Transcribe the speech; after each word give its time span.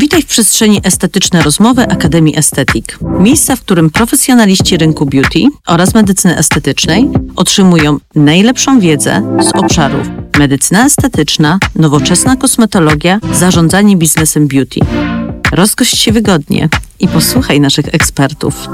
Witaj 0.00 0.22
w 0.22 0.26
przestrzeni 0.26 0.80
estetyczne 0.84 1.42
rozmowy 1.42 1.82
Akademii 1.82 2.38
Estetik. 2.38 2.98
Miejsca, 3.18 3.56
w 3.56 3.60
którym 3.60 3.90
profesjonaliści 3.90 4.76
rynku 4.76 5.06
beauty 5.06 5.42
oraz 5.66 5.94
medycyny 5.94 6.36
estetycznej 6.36 7.08
otrzymują 7.36 7.98
najlepszą 8.14 8.80
wiedzę 8.80 9.38
z 9.40 9.54
obszarów 9.54 10.06
medycyna 10.38 10.84
estetyczna, 10.84 11.58
nowoczesna 11.76 12.36
kosmetologia, 12.36 13.20
zarządzanie 13.32 13.96
biznesem 13.96 14.48
beauty. 14.48 14.80
Rozgość 15.52 15.98
się 15.98 16.12
wygodnie 16.12 16.68
i 17.00 17.08
posłuchaj 17.08 17.60
naszych 17.60 17.94
ekspertów. 17.94 18.68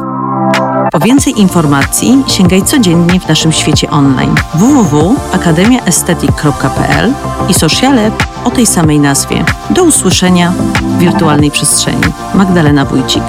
Po 0.93 0.99
więcej 0.99 1.41
informacji 1.41 2.25
sięgaj 2.27 2.63
codziennie 2.63 3.21
w 3.21 3.29
naszym 3.29 3.53
świecie 3.53 3.91
online 3.91 4.35
www.akademiaestetyk.pl 4.55 7.13
i 7.49 7.55
sociale 7.55 8.11
o 8.45 8.51
tej 8.51 8.67
samej 8.67 9.01
nazwie. 9.01 9.45
Do 9.71 9.85
usłyszenia 9.85 10.51
w 10.51 10.99
wirtualnej 10.99 11.51
przestrzeni. 11.51 12.13
Magdalena 12.35 12.85
Wójcik. 12.85 13.23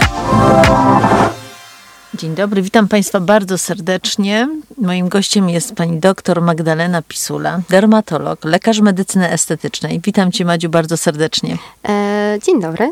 Dzień 2.17 2.35
dobry, 2.35 2.62
witam 2.62 2.88
Państwa 2.88 3.20
bardzo 3.20 3.57
serdecznie. 3.57 4.49
Moim 4.77 5.09
gościem 5.09 5.49
jest 5.49 5.75
pani 5.75 5.99
doktor 5.99 6.41
Magdalena 6.41 7.02
Pisula, 7.02 7.62
dermatolog, 7.70 8.45
lekarz 8.45 8.80
medycyny 8.80 9.31
estetycznej. 9.31 10.02
Witam 10.03 10.31
Cię, 10.31 10.45
Madziu, 10.45 10.70
bardzo 10.70 10.98
serdecznie. 10.98 11.58
E, 11.89 12.39
dzień 12.45 12.61
dobry. 12.61 12.91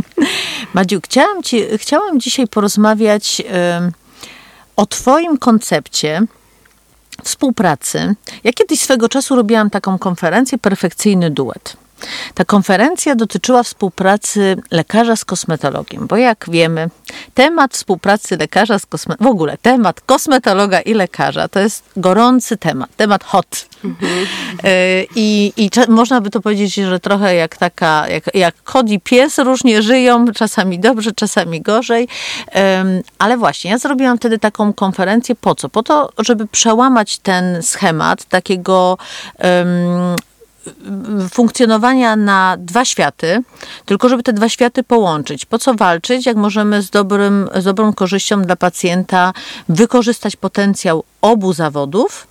Madziu, 0.74 1.00
chciałam, 1.04 1.42
ci, 1.42 1.62
chciałam 1.76 2.20
dzisiaj 2.20 2.48
porozmawiać 2.48 3.40
y, 3.40 3.92
o 4.76 4.86
Twoim 4.86 5.38
koncepcie 5.38 6.22
współpracy. 7.22 8.14
Ja 8.44 8.52
kiedyś 8.52 8.80
swego 8.80 9.08
czasu 9.08 9.36
robiłam 9.36 9.70
taką 9.70 9.98
konferencję 9.98 10.58
Perfekcyjny 10.58 11.30
duet. 11.30 11.76
Ta 12.34 12.44
konferencja 12.44 13.14
dotyczyła 13.14 13.62
współpracy 13.62 14.56
lekarza 14.70 15.16
z 15.16 15.24
kosmetologiem, 15.24 16.06
bo 16.06 16.16
jak 16.16 16.46
wiemy, 16.50 16.90
temat 17.34 17.74
współpracy 17.74 18.36
lekarza 18.36 18.78
z 18.78 18.86
kosmetologiem, 18.86 19.32
w 19.32 19.34
ogóle 19.34 19.58
temat 19.58 20.00
kosmetologa 20.00 20.80
i 20.80 20.94
lekarza 20.94 21.48
to 21.48 21.60
jest 21.60 21.84
gorący 21.96 22.56
temat, 22.56 22.96
temat 22.96 23.24
hot. 23.24 23.66
Mhm. 23.84 24.26
I, 25.16 25.52
i 25.56 25.70
można 25.88 26.20
by 26.20 26.30
to 26.30 26.40
powiedzieć, 26.40 26.74
że 26.74 27.00
trochę 27.00 27.34
jak 27.34 27.56
taka, 27.56 28.08
jak, 28.08 28.34
jak 28.34 28.54
pies 29.04 29.38
różnie 29.38 29.82
żyją, 29.82 30.24
czasami 30.34 30.78
dobrze, 30.78 31.12
czasami 31.12 31.60
gorzej. 31.60 32.08
Ale 33.18 33.36
właśnie, 33.36 33.70
ja 33.70 33.78
zrobiłam 33.78 34.18
wtedy 34.18 34.38
taką 34.38 34.72
konferencję 34.72 35.34
po 35.34 35.54
co? 35.54 35.68
Po 35.68 35.82
to, 35.82 36.10
żeby 36.18 36.46
przełamać 36.46 37.18
ten 37.18 37.62
schemat 37.62 38.24
takiego 38.24 38.98
funkcjonowania 41.30 42.16
na 42.16 42.56
dwa 42.58 42.84
światy, 42.84 43.42
tylko 43.84 44.08
żeby 44.08 44.22
te 44.22 44.32
dwa 44.32 44.48
światy 44.48 44.82
połączyć. 44.82 45.44
Po 45.44 45.58
co 45.58 45.74
walczyć, 45.74 46.26
jak 46.26 46.36
możemy 46.36 46.82
z, 46.82 46.90
dobrym, 46.90 47.48
z 47.56 47.64
dobrą 47.64 47.92
korzyścią 47.92 48.42
dla 48.42 48.56
pacjenta 48.56 49.32
wykorzystać 49.68 50.36
potencjał 50.36 51.04
obu 51.22 51.52
zawodów 51.52 52.26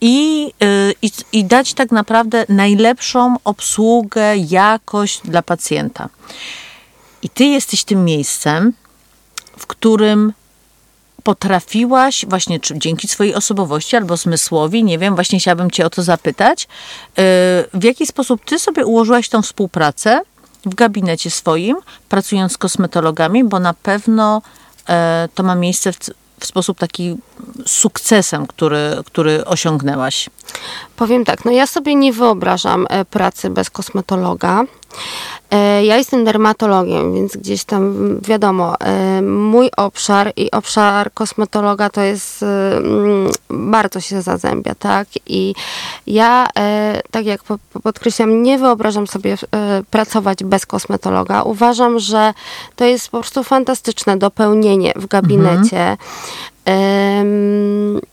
i, 0.00 0.50
y, 0.62 0.94
i, 1.02 1.10
i 1.32 1.44
dać 1.44 1.74
tak 1.74 1.92
naprawdę 1.92 2.46
najlepszą 2.48 3.36
obsługę, 3.44 4.36
jakość 4.36 5.20
dla 5.24 5.42
pacjenta. 5.42 6.08
I 7.22 7.28
ty 7.28 7.44
jesteś 7.44 7.84
tym 7.84 8.04
miejscem, 8.04 8.72
w 9.58 9.66
którym 9.66 10.32
potrafiłaś 11.24 12.24
właśnie 12.28 12.60
czy 12.60 12.78
dzięki 12.78 13.08
swojej 13.08 13.34
osobowości 13.34 13.96
albo 13.96 14.16
zmysłowi, 14.16 14.84
nie 14.84 14.98
wiem, 14.98 15.14
właśnie 15.14 15.38
chciałabym 15.38 15.70
cię 15.70 15.86
o 15.86 15.90
to 15.90 16.02
zapytać, 16.02 16.64
y, 16.64 16.68
w 17.74 17.84
jaki 17.84 18.06
sposób 18.06 18.44
ty 18.44 18.58
sobie 18.58 18.86
ułożyłaś 18.86 19.28
tą 19.28 19.42
współpracę 19.42 20.20
w 20.66 20.74
gabinecie 20.74 21.30
swoim, 21.30 21.76
pracując 22.08 22.52
z 22.52 22.58
kosmetologami, 22.58 23.44
bo 23.44 23.60
na 23.60 23.74
pewno 23.74 24.42
e, 24.88 25.28
to 25.34 25.42
ma 25.42 25.54
miejsce 25.54 25.92
w, 25.92 25.98
w 26.40 26.46
sposób 26.46 26.78
taki 26.78 27.16
sukcesem, 27.66 28.46
który, 28.46 28.96
który 29.06 29.44
osiągnęłaś? 29.44 30.30
Powiem 30.96 31.24
tak, 31.24 31.44
no 31.44 31.50
ja 31.50 31.66
sobie 31.66 31.94
nie 31.94 32.12
wyobrażam 32.12 32.86
e, 32.90 33.04
pracy 33.04 33.50
bez 33.50 33.70
kosmetologa. 33.70 34.64
E, 35.50 35.84
ja 35.84 35.96
jestem 35.96 36.24
dermatologiem, 36.24 37.14
więc 37.14 37.36
gdzieś 37.36 37.64
tam 37.64 37.94
wiadomo, 38.20 38.80
e, 38.80 39.22
mój 39.22 39.70
obszar 39.76 40.32
i 40.36 40.50
obszar 40.50 41.12
kosmetologa 41.12 41.90
to 41.90 42.00
jest 42.00 42.42
mm, 42.42 43.30
bardzo 43.50 44.00
się 44.00 44.22
zazębia, 44.22 44.74
tak? 44.74 45.08
I 45.26 45.54
ja, 46.06 46.48
tak 47.10 47.26
jak 47.26 47.42
podkreślam, 47.82 48.42
nie 48.42 48.58
wyobrażam 48.58 49.06
sobie 49.06 49.36
pracować 49.90 50.44
bez 50.44 50.66
kosmetologa. 50.66 51.42
Uważam, 51.42 51.98
że 51.98 52.34
to 52.76 52.84
jest 52.84 53.08
po 53.08 53.20
prostu 53.20 53.44
fantastyczne 53.44 54.16
dopełnienie 54.16 54.92
w 54.96 55.06
gabinecie. 55.06 55.96
Mhm. 56.64 58.11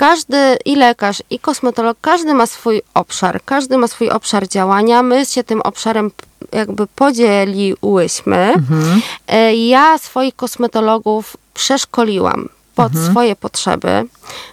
Każdy 0.00 0.56
i 0.64 0.76
lekarz, 0.76 1.22
i 1.30 1.38
kosmetolog, 1.38 1.98
każdy 2.00 2.34
ma 2.34 2.46
swój 2.46 2.82
obszar, 2.94 3.40
każdy 3.44 3.78
ma 3.78 3.88
swój 3.88 4.10
obszar 4.10 4.48
działania. 4.48 5.02
My 5.02 5.26
się 5.26 5.44
tym 5.44 5.60
obszarem 5.62 6.10
jakby 6.52 6.86
podzieliłyśmy. 6.86 8.36
Mhm. 8.36 9.00
E, 9.28 9.54
ja 9.54 9.98
swoich 9.98 10.36
kosmetologów 10.36 11.36
przeszkoliłam 11.54 12.48
pod 12.74 12.92
mhm. 12.92 13.10
swoje 13.10 13.36
potrzeby. 13.36 14.04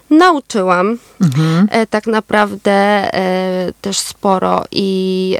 Nauczyłam 0.09 0.97
mhm. 1.21 1.67
E, 1.71 1.87
tak 1.87 2.07
naprawdę 2.07 2.71
e, 2.71 3.73
też 3.81 3.99
sporo 3.99 4.63
i, 4.71 5.37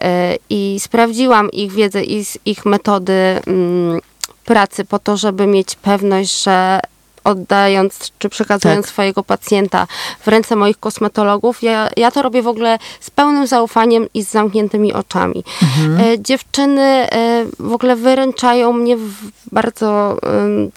i 0.49 0.79
sprawdziłam 0.79 1.51
ich 1.51 1.71
wiedzę 1.71 2.03
i 2.03 2.25
ich 2.45 2.65
metody 2.65 3.41
mm, 3.47 3.99
pracy 4.45 4.85
po 4.85 4.99
to, 4.99 5.17
żeby 5.17 5.47
mieć 5.47 5.75
pewność, 5.75 6.43
że 6.43 6.79
oddając 7.27 8.11
czy 8.19 8.29
przekazując 8.29 8.85
tak. 8.85 8.91
swojego 8.91 9.23
pacjenta 9.23 9.87
w 10.21 10.27
ręce 10.27 10.55
moich 10.55 10.79
kosmetologów. 10.79 11.63
Ja, 11.63 11.89
ja 11.97 12.11
to 12.11 12.21
robię 12.21 12.41
w 12.41 12.47
ogóle 12.47 12.79
z 12.99 13.09
pełnym 13.09 13.47
zaufaniem 13.47 14.07
i 14.13 14.23
z 14.23 14.31
zamkniętymi 14.31 14.93
oczami. 14.93 15.43
Mhm. 15.63 15.99
E, 15.99 16.19
dziewczyny 16.19 16.81
e, 16.81 17.45
w 17.59 17.73
ogóle 17.73 17.95
wyręczają 17.95 18.73
mnie 18.73 18.97
w 18.97 19.13
bardzo 19.51 20.17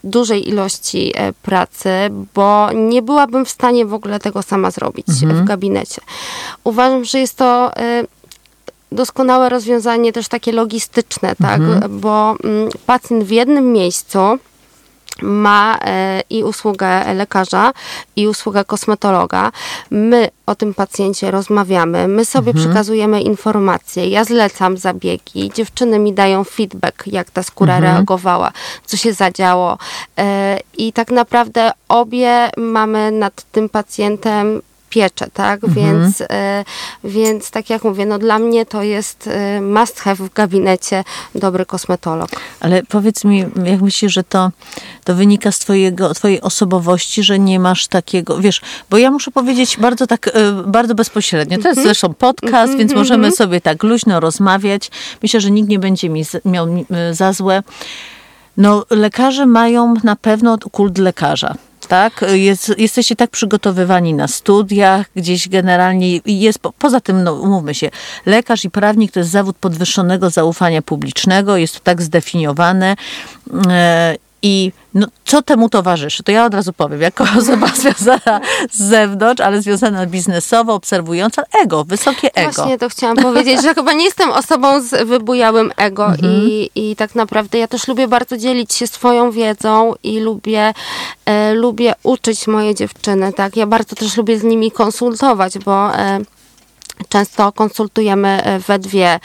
dużej 0.05 0.49
ilości 0.49 1.13
e, 1.15 1.33
pracy, 1.33 1.91
bo 2.35 2.73
nie 2.73 3.03
byłabym 3.03 3.45
w 3.45 3.51
stanie 3.51 3.87
w 3.87 3.95
ogóle 3.95 4.21
tego 4.21 4.43
sama 4.43 4.71
zrobić 4.71 5.07
mhm. 5.09 5.45
w 5.45 5.45
gabinecie. 5.45 6.03
Uważam, 6.65 7.05
że 7.05 7.19
jest 7.19 7.37
to 7.37 7.71
doskonałe 8.93 9.49
rozwiązanie 9.49 10.13
też 10.13 10.29
takie 10.29 10.53
logistyczne, 10.53 11.37
tak? 11.37 11.61
Mhm. 11.61 12.01
Bo 12.01 12.37
mm, 12.45 12.69
pacjent 12.87 13.25
w 13.25 13.31
jednym 13.31 13.73
miejscu 13.73 14.39
ma 15.23 15.79
e, 15.85 16.23
i 16.31 16.45
usługę 16.45 17.15
lekarza, 17.15 17.73
i 18.17 18.29
usługę 18.29 18.65
kosmetologa. 18.65 19.53
My 19.91 20.29
o 20.47 20.55
tym 20.55 20.75
pacjencie 20.75 21.31
rozmawiamy, 21.31 22.09
my 22.09 22.25
sobie 22.25 22.51
mhm. 22.51 22.67
przekazujemy 22.67 23.23
informacje, 23.23 24.09
ja 24.09 24.25
zlecam 24.25 24.77
zabiegi, 24.77 25.51
dziewczyny 25.55 25.99
mi 25.99 26.13
dają 26.13 26.45
feedback, 26.45 27.07
jak 27.07 27.31
ta 27.31 27.43
skóra 27.43 27.77
mhm. 27.77 27.95
reagowała, 27.95 28.53
co 28.85 28.97
się 28.97 29.13
zadziało. 29.13 29.79
E, 30.19 30.59
I 30.77 30.93
tak 30.93 31.11
naprawdę 31.11 31.71
obie 31.89 32.51
mamy 32.57 33.11
nad 33.11 33.43
tym 33.53 33.69
pacjentem 33.69 34.63
piecze, 34.91 35.27
tak? 35.33 35.65
Mhm. 35.65 35.87
Więc, 35.87 36.21
e, 36.21 36.65
więc 37.05 37.51
tak 37.51 37.71
jak 37.71 37.85
mówię, 37.85 38.07
no 38.07 38.19
dla 38.19 38.39
mnie 38.39 38.67
to 38.67 38.83
jest 38.83 39.27
e, 39.27 39.61
must 39.61 40.01
have 40.01 40.17
w 40.17 40.33
gabinecie 40.33 41.05
dobry 41.35 41.67
kosmetolog. 41.67 42.31
Ale 42.61 42.83
powiedz 42.83 43.25
mi, 43.25 43.45
jak 43.65 43.83
myślisz, 43.83 44.13
że 44.13 44.25
to, 44.25 44.51
to 45.05 45.15
wynika 45.15 45.53
z 45.53 45.59
twojego, 45.59 46.15
twojej 46.15 46.41
osobowości, 46.41 47.23
że 47.23 47.39
nie 47.39 47.61
masz 47.61 47.87
takiego, 47.87 48.41
wiesz, 48.41 48.61
bo 48.91 48.99
ja 48.99 49.11
muszę 49.11 49.31
powiedzieć 49.31 49.77
bardzo 49.77 50.07
tak, 50.07 50.29
e, 50.29 50.53
bardzo 50.67 50.95
bezpośrednio. 50.95 51.59
To 51.59 51.69
jest 51.69 51.79
mhm. 51.79 51.85
zresztą 51.85 52.15
podcast, 52.15 52.73
więc 52.73 52.91
mhm. 52.91 52.99
możemy 52.99 53.33
sobie 53.33 53.61
tak 53.61 53.83
luźno 53.83 54.21
rozmawiać. 54.21 54.91
Myślę, 55.23 55.41
że 55.41 55.51
nikt 55.51 55.69
nie 55.69 55.79
będzie 55.79 56.09
mi 56.09 56.25
miał 56.45 56.67
za 57.13 57.33
złe. 57.33 57.63
No, 58.57 58.85
lekarze 58.91 59.47
mają 59.47 59.95
na 60.05 60.17
pewno 60.17 60.59
kult 60.59 60.99
lekarza 60.99 61.55
tak? 61.91 62.25
Jest, 62.33 62.73
jesteście 62.79 63.17
tak 63.17 63.31
przygotowywani 63.31 64.15
na 64.15 64.29
studiach, 64.29 65.07
gdzieś 65.17 65.49
generalnie 65.49 66.21
jest, 66.27 66.59
poza 66.79 67.01
tym, 67.01 67.23
no 67.23 67.35
umówmy 67.35 67.75
się, 67.75 67.91
lekarz 68.27 68.65
i 68.65 68.71
prawnik 68.71 69.13
to 69.13 69.21
jest 69.21 69.31
zawód 69.31 69.57
podwyższonego 69.57 70.31
zaufania 70.31 70.83
publicznego, 70.83 71.57
jest 71.57 71.75
to 71.75 71.81
tak 71.81 72.03
zdefiniowane 72.03 72.97
e, 73.69 74.17
i 74.43 74.73
no, 74.95 75.07
co 75.25 75.43
temu 75.43 75.69
towarzyszy? 75.69 76.23
To 76.23 76.33
ja 76.33 76.45
od 76.45 76.55
razu 76.55 76.73
powiem, 76.73 77.01
jako 77.01 77.25
osoba 77.39 77.67
związana 77.67 78.41
z 78.71 78.79
zewnątrz, 78.79 79.41
ale 79.41 79.63
związana 79.63 80.07
biznesowo, 80.07 80.75
obserwująca, 80.75 81.43
ego, 81.63 81.85
wysokie 81.85 82.35
ego. 82.35 82.53
Właśnie 82.53 82.79
to 82.79 82.89
chciałam 82.89 83.17
powiedzieć, 83.17 83.63
że 83.63 83.75
chyba 83.75 83.93
nie 83.93 84.05
jestem 84.05 84.31
osobą 84.31 84.83
z 84.83 85.09
wybujałym 85.09 85.73
ego 85.77 86.07
mhm. 86.07 86.33
i, 86.33 86.71
i 86.75 86.97
tak 86.97 87.15
naprawdę 87.15 87.59
ja 87.59 87.69
też 87.69 87.89
lubię 87.89 88.09
bardzo 88.09 88.37
dzielić 88.37 88.75
się 88.75 88.87
swoją 88.87 89.31
wiedzą 89.31 89.95
i 90.03 90.21
lubię, 90.21 90.75
e, 91.27 91.55
lubię 91.55 91.95
uczyć 92.03 92.47
moje 92.47 92.75
dziewczyny, 92.75 93.33
tak? 93.33 93.57
Ja 93.57 93.67
bardzo 93.67 93.97
też 93.97 94.17
lubię 94.17 94.39
z 94.39 94.43
nimi 94.43 94.71
konsultować, 94.71 95.59
bo... 95.59 95.97
E, 95.97 96.21
Często 97.09 97.53
konsultujemy 97.53 98.61
we 98.67 98.79
dwie. 98.79 99.21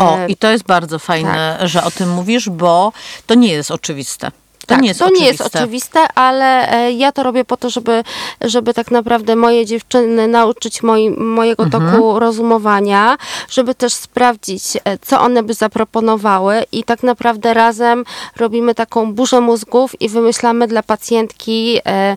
O, 0.00 0.18
i 0.28 0.36
to 0.36 0.50
jest 0.50 0.64
bardzo 0.64 0.98
fajne, 0.98 1.56
tak. 1.58 1.68
że 1.68 1.84
o 1.84 1.90
tym 1.90 2.10
mówisz, 2.10 2.48
bo 2.48 2.92
to 3.26 3.34
nie 3.34 3.52
jest 3.52 3.70
oczywiste. 3.70 4.30
To, 4.62 4.66
tak, 4.66 4.82
nie, 4.82 4.88
jest 4.88 5.00
to 5.00 5.10
nie 5.10 5.26
jest 5.26 5.40
oczywiste, 5.40 6.00
ale 6.14 6.72
e, 6.72 6.92
ja 6.92 7.12
to 7.12 7.22
robię 7.22 7.44
po 7.44 7.56
to, 7.56 7.70
żeby, 7.70 8.04
żeby 8.40 8.74
tak 8.74 8.90
naprawdę 8.90 9.36
moje 9.36 9.66
dziewczyny 9.66 10.28
nauczyć 10.28 10.82
moi, 10.82 11.10
mojego 11.10 11.64
mhm. 11.64 11.92
toku 11.92 12.18
rozumowania, 12.18 13.16
żeby 13.50 13.74
też 13.74 13.94
sprawdzić, 13.94 14.62
e, 14.84 14.98
co 14.98 15.20
one 15.20 15.42
by 15.42 15.54
zaproponowały 15.54 16.62
i 16.72 16.84
tak 16.84 17.02
naprawdę 17.02 17.54
razem 17.54 18.04
robimy 18.36 18.74
taką 18.74 19.12
burzę 19.12 19.40
mózgów 19.40 20.00
i 20.02 20.08
wymyślamy 20.08 20.68
dla 20.68 20.82
pacjentki 20.82 21.78
e, 21.86 22.16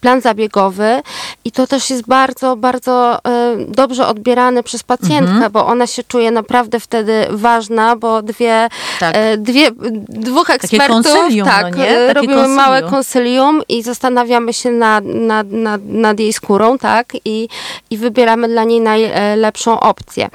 plan 0.00 0.20
zabiegowy 0.20 1.02
i 1.44 1.52
to 1.52 1.66
też 1.66 1.90
jest 1.90 2.06
bardzo, 2.06 2.56
bardzo 2.56 3.18
dobrze 3.68 4.06
odbierane 4.06 4.62
przez 4.62 4.82
pacjentkę, 4.82 5.32
mhm. 5.32 5.52
bo 5.52 5.66
ona 5.66 5.86
się 5.86 6.04
czuje 6.04 6.30
naprawdę 6.30 6.80
wtedy 6.80 7.26
ważna, 7.30 7.96
bo 7.96 8.22
dwie, 8.22 8.68
tak. 9.00 9.16
dwie 9.38 9.70
dwóch 10.08 10.50
ekspertów, 10.50 11.06
tak, 11.44 11.67
no 11.70 11.76
nie? 11.76 11.84
Takie 11.84 12.12
robimy 12.12 12.34
konsylium. 12.34 12.56
małe 12.56 12.82
konsylium 12.82 13.62
i 13.68 13.82
zastanawiamy 13.82 14.52
się 14.52 14.70
nad, 14.70 15.04
nad, 15.04 15.50
nad, 15.50 15.80
nad 15.84 16.20
jej 16.20 16.32
skórą, 16.32 16.78
tak? 16.78 17.12
I, 17.24 17.48
I 17.90 17.96
wybieramy 17.96 18.48
dla 18.48 18.64
niej 18.64 18.80
najlepszą 18.80 19.80
opcję. 19.80 20.28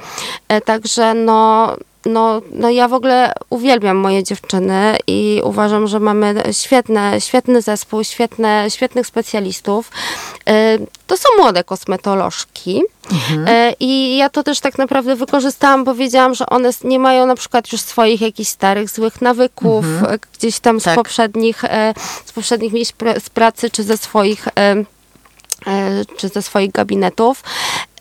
E, 0.48 0.60
także 0.60 1.14
no 1.14 1.68
no, 2.06 2.42
no 2.52 2.70
ja 2.70 2.88
w 2.88 2.92
ogóle 2.92 3.32
uwielbiam 3.50 3.96
moje 3.96 4.24
dziewczyny 4.24 4.96
i 5.06 5.40
uważam, 5.44 5.86
że 5.86 6.00
mamy 6.00 6.42
świetne, 6.52 7.20
świetny 7.20 7.62
zespół, 7.62 8.04
świetne, 8.04 8.66
świetnych 8.68 9.06
specjalistów. 9.06 9.90
E, 10.48 10.78
to 11.06 11.16
są 11.16 11.28
młode 11.38 11.64
kosmetolożki 11.64 12.82
mhm. 13.12 13.44
E, 13.48 13.74
i 13.80 14.16
ja 14.16 14.28
to 14.28 14.42
też 14.42 14.60
tak 14.60 14.78
naprawdę 14.78 15.16
wykorzystałam, 15.16 15.84
bo 15.84 15.94
wiedziałam, 15.94 16.34
że 16.34 16.46
one 16.46 16.70
nie 16.84 16.98
mają 16.98 17.26
na 17.26 17.34
przykład 17.34 17.72
już 17.72 17.80
swoich 17.80 18.20
jakichś 18.20 18.50
starych, 18.50 18.90
złych 18.90 19.20
nawyków, 19.20 19.84
mhm. 19.84 20.18
gdzieś 20.38 20.60
tam 20.60 20.80
tak. 20.80 20.94
z 20.94 20.96
poprzednich, 20.96 21.62
z 22.24 22.32
poprzednich 22.32 22.72
miejsc 22.72 22.94
z 23.24 23.30
pracy, 23.30 23.70
czy 23.70 23.82
ze 23.82 23.96
swoich 23.96 24.48
czy 26.16 26.28
ze 26.28 26.42
swoich 26.42 26.72
gabinetów. 26.72 27.42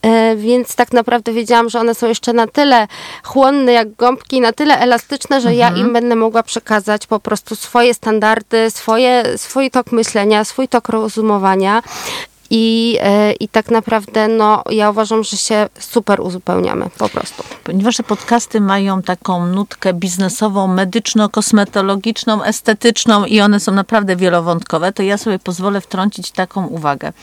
E, 0.03 0.35
więc 0.35 0.75
tak 0.75 0.93
naprawdę 0.93 1.33
wiedziałam, 1.33 1.69
że 1.69 1.79
one 1.79 1.95
są 1.95 2.07
jeszcze 2.07 2.33
na 2.33 2.47
tyle 2.47 2.87
chłonne 3.23 3.71
jak 3.71 3.95
gąbki, 3.95 4.41
na 4.41 4.53
tyle 4.53 4.79
elastyczne, 4.79 5.41
że 5.41 5.49
mhm. 5.49 5.57
ja 5.75 5.81
im 5.81 5.93
będę 5.93 6.15
mogła 6.15 6.43
przekazać 6.43 7.07
po 7.07 7.19
prostu 7.19 7.55
swoje 7.55 7.93
standardy, 7.93 8.71
swoje, 8.71 9.37
swój 9.37 9.71
tok 9.71 9.91
myślenia, 9.91 10.43
swój 10.43 10.67
tok 10.67 10.89
rozumowania. 10.89 11.81
I, 12.55 12.97
e, 13.01 13.33
I 13.33 13.47
tak 13.47 13.71
naprawdę, 13.71 14.27
no, 14.27 14.63
ja 14.69 14.89
uważam, 14.89 15.23
że 15.23 15.37
się 15.37 15.69
super 15.79 16.21
uzupełniamy 16.21 16.89
po 16.97 17.09
prostu. 17.09 17.43
Ponieważ 17.63 17.97
te 17.97 18.03
podcasty 18.03 18.61
mają 18.61 19.01
taką 19.01 19.47
nutkę 19.47 19.93
biznesową, 19.93 20.67
medyczno-kosmetologiczną, 20.75 22.43
estetyczną 22.43 23.25
i 23.25 23.41
one 23.41 23.59
są 23.59 23.71
naprawdę 23.71 24.15
wielowątkowe, 24.15 24.93
to 24.93 25.03
ja 25.03 25.17
sobie 25.17 25.39
pozwolę 25.39 25.81
wtrącić 25.81 26.31
taką 26.31 26.67
uwagę 26.67 27.13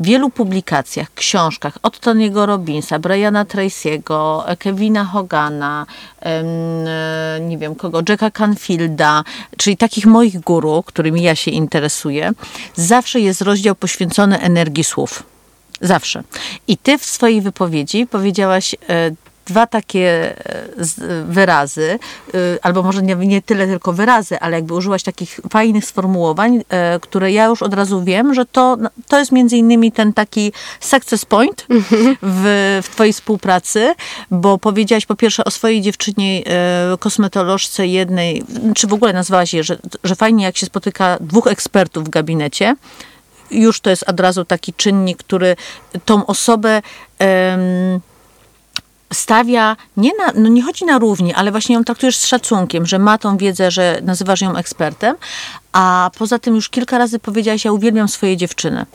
wielu 0.00 0.30
publikacjach, 0.30 1.14
książkach 1.14 1.78
od 1.82 2.00
Tony'ego 2.00 2.46
Robinsa, 2.46 2.98
Briana 2.98 3.44
Tracy'ego, 3.44 4.42
Kevina 4.58 5.04
Hogana, 5.04 5.86
e, 6.20 7.40
nie 7.40 7.58
wiem 7.58 7.74
kogo, 7.74 8.02
Jacka 8.08 8.30
Canfielda, 8.30 9.24
czyli 9.56 9.76
takich 9.76 10.06
moich 10.06 10.40
guru, 10.40 10.82
którymi 10.82 11.22
ja 11.22 11.34
się 11.34 11.50
interesuję, 11.50 12.32
zawsze 12.74 13.20
jest 13.20 13.40
rozdział 13.42 13.74
poświęcony 13.74 14.40
energii 14.40 14.84
słów. 14.84 15.22
Zawsze. 15.80 16.22
I 16.68 16.76
ty 16.76 16.98
w 16.98 17.04
swojej 17.04 17.40
wypowiedzi 17.40 18.06
powiedziałaś 18.06 18.74
e, 18.74 19.10
dwa 19.46 19.66
takie 19.66 20.34
e, 20.46 21.24
wyrazy, 21.24 21.98
e, 22.34 22.38
albo 22.62 22.82
może 22.82 23.02
nie, 23.02 23.14
nie, 23.14 23.42
tyle 23.42 23.66
tylko 23.66 23.92
wyrazy, 23.92 24.40
ale 24.40 24.56
jakby 24.56 24.74
użyłaś 24.74 25.02
takich 25.02 25.40
fajnych 25.50 25.84
sformułowań, 25.84 26.64
e, 26.68 27.00
które 27.00 27.32
ja 27.32 27.44
już 27.44 27.62
od 27.62 27.74
razu 27.74 28.04
wiem, 28.04 28.34
że 28.34 28.46
to, 28.46 28.76
no, 28.76 28.90
to 29.08 29.18
jest 29.18 29.32
między 29.32 29.56
innymi 29.56 29.92
ten 29.92 30.12
taki 30.12 30.52
success 30.80 31.24
point 31.24 31.66
w, 32.22 32.80
w 32.82 32.88
twojej 32.90 33.12
współpracy, 33.12 33.94
bo 34.30 34.58
powiedziałaś 34.58 35.06
po 35.06 35.16
pierwsze 35.16 35.44
o 35.44 35.50
swojej 35.50 35.80
dziewczynie 35.80 36.42
kosmetolożce 36.98 37.86
jednej, 37.86 38.44
czy 38.74 38.86
w 38.86 38.92
ogóle 38.92 39.12
nazwałaś 39.12 39.54
je, 39.54 39.64
że, 39.64 39.78
że 40.04 40.14
fajnie 40.14 40.44
jak 40.44 40.56
się 40.56 40.66
spotyka 40.66 41.18
dwóch 41.20 41.46
ekspertów 41.46 42.04
w 42.04 42.08
gabinecie, 42.08 42.76
już 43.50 43.80
to 43.80 43.90
jest 43.90 44.04
od 44.08 44.20
razu 44.20 44.44
taki 44.44 44.74
czynnik, 44.74 45.18
który 45.18 45.56
tą 46.04 46.26
osobę 46.26 46.82
stawia, 49.12 49.76
nie, 49.96 50.10
na, 50.18 50.32
no 50.34 50.48
nie 50.48 50.62
chodzi 50.62 50.84
na 50.84 50.98
równi, 50.98 51.34
ale 51.34 51.50
właśnie 51.50 51.74
ją 51.74 51.84
traktujesz 51.84 52.16
z 52.16 52.26
szacunkiem, 52.26 52.86
że 52.86 52.98
ma 52.98 53.18
tą 53.18 53.36
wiedzę, 53.36 53.70
że 53.70 53.98
nazywasz 54.02 54.40
ją 54.40 54.56
ekspertem, 54.56 55.16
a 55.72 56.10
poza 56.18 56.38
tym 56.38 56.54
już 56.54 56.68
kilka 56.68 56.98
razy 56.98 57.18
powiedziałaś, 57.18 57.64
ja 57.64 57.72
uwielbiam 57.72 58.08
swoje 58.08 58.36
dziewczyny. 58.36 58.86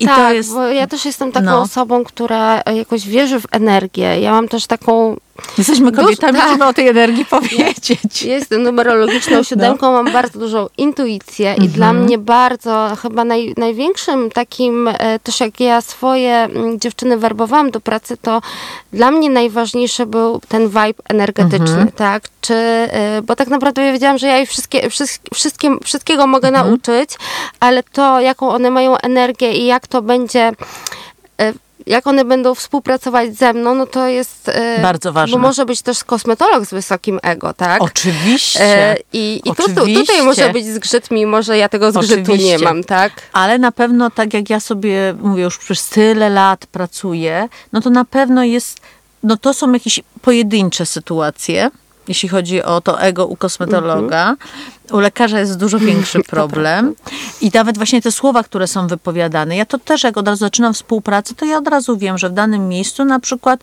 I 0.00 0.06
tak, 0.06 0.16
to 0.16 0.32
jest... 0.32 0.52
bo 0.52 0.66
ja 0.66 0.86
też 0.86 1.04
jestem 1.04 1.32
taką 1.32 1.46
no. 1.46 1.60
osobą, 1.60 2.04
która 2.04 2.62
jakoś 2.76 3.08
wierzy 3.08 3.40
w 3.40 3.46
energię. 3.50 4.20
Ja 4.20 4.32
mam 4.32 4.48
też 4.48 4.66
taką 4.66 5.16
Jesteśmy 5.58 5.92
kobietami, 5.92 6.32
Duż, 6.32 6.58
tak. 6.58 6.68
o 6.68 6.72
tej 6.72 6.88
energii 6.88 7.24
powiedzieć. 7.40 8.22
Jestem 8.22 8.62
numerologiczną 8.62 9.36
no. 9.36 9.44
siódemką, 9.44 9.86
no. 9.86 10.02
mam 10.02 10.12
bardzo 10.12 10.38
dużą 10.38 10.66
intuicję 10.78 11.54
i 11.58 11.68
dla 11.68 11.86
mhm. 11.86 12.04
mnie 12.04 12.18
bardzo, 12.18 12.96
chyba 13.02 13.24
naj, 13.24 13.54
największym 13.56 14.30
takim, 14.30 14.88
e, 14.88 15.18
też 15.18 15.40
jak 15.40 15.60
ja 15.60 15.80
swoje 15.80 16.34
mm, 16.34 16.80
dziewczyny 16.80 17.16
werbowałam 17.16 17.70
do 17.70 17.80
pracy, 17.80 18.16
to 18.16 18.40
dla 18.92 19.10
mnie 19.10 19.30
najważniejszy 19.30 20.06
był 20.06 20.40
ten 20.48 20.68
vibe 20.68 21.02
energetyczny, 21.08 21.58
mhm. 21.68 21.92
tak? 21.92 22.22
Czy, 22.40 22.54
e, 22.54 23.22
bo 23.22 23.36
tak 23.36 23.48
naprawdę 23.48 23.82
ja 23.82 23.92
wiedziałam, 23.92 24.18
że 24.18 24.26
ja 24.26 24.36
jej 24.36 24.46
wszystkie, 24.46 24.90
wszystkie, 25.30 25.76
wszystkiego 25.84 26.26
mogę 26.26 26.48
mhm. 26.48 26.66
nauczyć, 26.66 27.10
ale 27.60 27.82
to, 27.82 28.20
jaką 28.20 28.48
one 28.48 28.70
mają 28.70 28.96
energię 28.96 29.52
i 29.52 29.66
jak 29.66 29.86
to 29.86 30.02
będzie 30.02 30.52
jak 31.86 32.06
one 32.06 32.24
będą 32.24 32.54
współpracować 32.54 33.36
ze 33.36 33.52
mną, 33.52 33.74
no 33.74 33.86
to 33.86 34.08
jest... 34.08 34.48
E, 34.48 34.82
Bardzo 34.82 35.12
ważne. 35.12 35.36
Bo 35.36 35.42
może 35.42 35.66
być 35.66 35.82
też 35.82 36.04
kosmetolog 36.04 36.64
z 36.64 36.70
wysokim 36.70 37.18
ego, 37.22 37.54
tak? 37.54 37.82
Oczywiście. 37.82 38.60
E, 38.64 38.96
I, 39.12 39.40
i 39.44 39.50
Oczywiście. 39.50 39.94
Tu, 39.94 40.00
tutaj 40.00 40.22
może 40.22 40.52
być 40.52 40.66
zgrzyt, 40.66 41.10
mimo 41.10 41.42
że 41.42 41.58
ja 41.58 41.68
tego 41.68 41.92
zgrzytu 41.92 42.22
Oczywiście. 42.22 42.46
nie 42.46 42.58
mam, 42.58 42.84
tak? 42.84 43.12
Ale 43.32 43.58
na 43.58 43.72
pewno, 43.72 44.10
tak 44.10 44.34
jak 44.34 44.50
ja 44.50 44.60
sobie, 44.60 45.14
mówię, 45.20 45.42
już 45.42 45.58
przez 45.58 45.88
tyle 45.88 46.30
lat 46.30 46.66
pracuję, 46.66 47.48
no 47.72 47.80
to 47.80 47.90
na 47.90 48.04
pewno 48.04 48.44
jest, 48.44 48.80
no 49.22 49.36
to 49.36 49.54
są 49.54 49.72
jakieś 49.72 50.00
pojedyncze 50.22 50.86
sytuacje, 50.86 51.70
jeśli 52.08 52.28
chodzi 52.28 52.62
o 52.62 52.80
to 52.80 53.00
ego 53.00 53.26
u 53.26 53.36
kosmetologa. 53.36 54.30
Mhm. 54.30 54.36
U 54.92 54.98
lekarza 55.00 55.40
jest 55.40 55.58
dużo 55.58 55.78
większy 55.78 56.20
problem. 56.36 56.94
I 57.40 57.50
nawet 57.54 57.76
właśnie 57.76 58.02
te 58.02 58.12
słowa, 58.12 58.42
które 58.42 58.66
są 58.66 58.86
wypowiadane. 58.86 59.56
Ja 59.56 59.66
to 59.66 59.78
też, 59.78 60.02
jak 60.02 60.16
od 60.16 60.28
razu 60.28 60.40
zaczynam 60.40 60.74
współpracę, 60.74 61.34
to 61.34 61.44
ja 61.44 61.58
od 61.58 61.68
razu 61.68 61.96
wiem, 61.96 62.18
że 62.18 62.28
w 62.28 62.32
danym 62.32 62.68
miejscu 62.68 63.04
na 63.04 63.20
przykład 63.20 63.60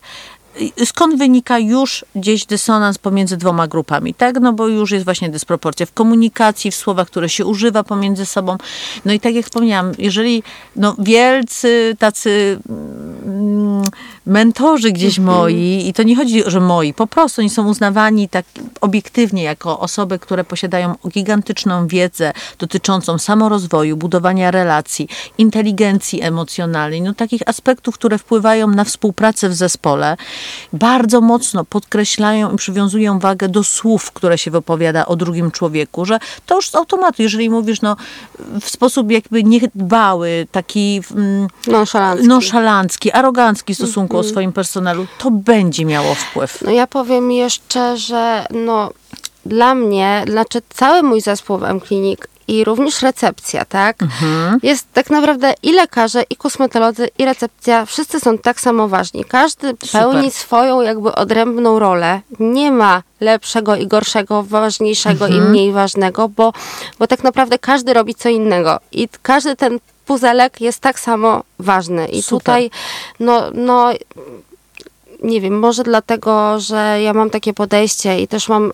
skąd 0.84 1.18
wynika 1.18 1.58
już 1.58 2.04
gdzieś 2.14 2.46
dysonans 2.46 2.98
pomiędzy 2.98 3.36
dwoma 3.36 3.68
grupami, 3.68 4.14
tak? 4.14 4.40
No 4.40 4.52
bo 4.52 4.68
już 4.68 4.90
jest 4.90 5.04
właśnie 5.04 5.28
dysproporcja 5.28 5.86
w 5.86 5.92
komunikacji, 5.92 6.70
w 6.70 6.74
słowach, 6.74 7.06
które 7.06 7.28
się 7.28 7.46
używa 7.46 7.84
pomiędzy 7.84 8.26
sobą. 8.26 8.56
No 9.04 9.12
i 9.12 9.20
tak 9.20 9.34
jak 9.34 9.44
wspomniałam, 9.44 9.92
jeżeli 9.98 10.42
no, 10.76 10.96
wielcy 10.98 11.96
tacy 11.98 12.58
mm, 12.68 13.82
mentorzy 14.26 14.92
gdzieś 14.92 15.18
mhm. 15.18 15.38
moi, 15.38 15.88
i 15.88 15.92
to 15.92 16.02
nie 16.02 16.16
chodzi, 16.16 16.42
że 16.46 16.60
moi, 16.60 16.94
po 16.94 17.06
prostu 17.06 17.40
oni 17.40 17.50
są 17.50 17.68
uznawani 17.68 18.28
tak 18.28 18.44
obiektywnie 18.80 19.42
jako 19.42 19.80
osoby, 19.80 20.18
które 20.18 20.44
posiadają 20.44 20.94
gigantyczną 21.08 21.86
wiedzę 21.86 22.32
dotyczącą 22.58 23.18
samorozwoju, 23.18 23.96
budowania 23.96 24.50
relacji, 24.50 25.08
inteligencji 25.38 26.22
emocjonalnej, 26.22 27.02
no 27.02 27.14
takich 27.14 27.42
aspektów, 27.46 27.94
które 27.94 28.18
wpływają 28.18 28.68
na 28.68 28.84
współpracę 28.84 29.48
w 29.48 29.54
zespole, 29.54 30.16
bardzo 30.72 31.20
mocno 31.20 31.64
podkreślają 31.64 32.52
i 32.52 32.56
przywiązują 32.56 33.18
wagę 33.18 33.48
do 33.48 33.64
słów, 33.64 34.12
które 34.12 34.38
się 34.38 34.50
wypowiada 34.50 35.06
o 35.06 35.16
drugim 35.16 35.50
człowieku, 35.50 36.04
że 36.04 36.18
to 36.46 36.56
już 36.56 36.70
z 36.70 36.74
automatu, 36.74 37.22
jeżeli 37.22 37.50
mówisz 37.50 37.80
no, 37.80 37.96
w 38.60 38.70
sposób 38.70 39.10
jakby 39.10 39.44
niedbały, 39.44 40.46
taki 40.52 41.02
mm, 41.14 41.48
nonszalancki. 41.66 42.28
nonszalancki, 42.28 43.12
arogancki 43.12 43.74
w 43.74 43.76
stosunku 43.76 44.16
mm 44.16 44.24
-hmm. 44.24 44.28
o 44.28 44.30
swoim 44.30 44.52
personelu, 44.52 45.06
to 45.18 45.30
będzie 45.30 45.84
miało 45.84 46.14
wpływ. 46.14 46.62
No 46.62 46.70
ja 46.70 46.86
powiem 46.86 47.32
jeszcze, 47.32 47.96
że 47.96 48.46
no 48.50 48.90
dla 49.46 49.74
mnie, 49.74 50.24
znaczy 50.28 50.62
cały 50.68 51.02
mój 51.02 51.20
zespół 51.20 51.58
w 51.58 51.64
M-Clinic 51.64 52.20
i 52.48 52.64
również 52.64 53.02
recepcja, 53.02 53.64
tak? 53.64 53.96
Jest 54.62 54.86
tak 54.92 55.10
naprawdę 55.10 55.54
i 55.62 55.72
lekarze, 55.72 56.22
i 56.30 56.36
kosmetolodzy, 56.36 57.08
i 57.18 57.24
recepcja, 57.24 57.84
wszyscy 57.86 58.20
są 58.20 58.38
tak 58.38 58.60
samo 58.60 58.88
ważni. 58.88 59.24
Każdy 59.24 59.74
pełni 59.92 60.30
swoją 60.30 60.80
jakby 60.80 61.14
odrębną 61.14 61.78
rolę. 61.78 62.20
Nie 62.40 62.72
ma 62.72 63.02
lepszego 63.20 63.76
i 63.76 63.86
gorszego, 63.86 64.42
ważniejszego 64.42 65.26
i 65.26 65.40
mniej 65.40 65.72
ważnego, 65.72 66.28
bo, 66.28 66.52
bo 66.98 67.06
tak 67.06 67.24
naprawdę 67.24 67.58
każdy 67.58 67.94
robi 67.94 68.14
co 68.14 68.28
innego 68.28 68.80
i 68.92 69.08
każdy 69.22 69.56
ten 69.56 69.78
puzelek 70.06 70.60
jest 70.60 70.80
tak 70.80 71.00
samo 71.00 71.42
ważny. 71.58 72.08
I 72.08 72.22
Super. 72.22 72.40
tutaj, 72.40 72.70
no, 73.20 73.42
no, 73.54 73.90
nie 75.22 75.40
wiem, 75.40 75.58
może 75.58 75.82
dlatego, 75.82 76.60
że 76.60 76.98
ja 77.02 77.12
mam 77.12 77.30
takie 77.30 77.54
podejście 77.54 78.20
i 78.20 78.28
też 78.28 78.48
mam 78.48 78.72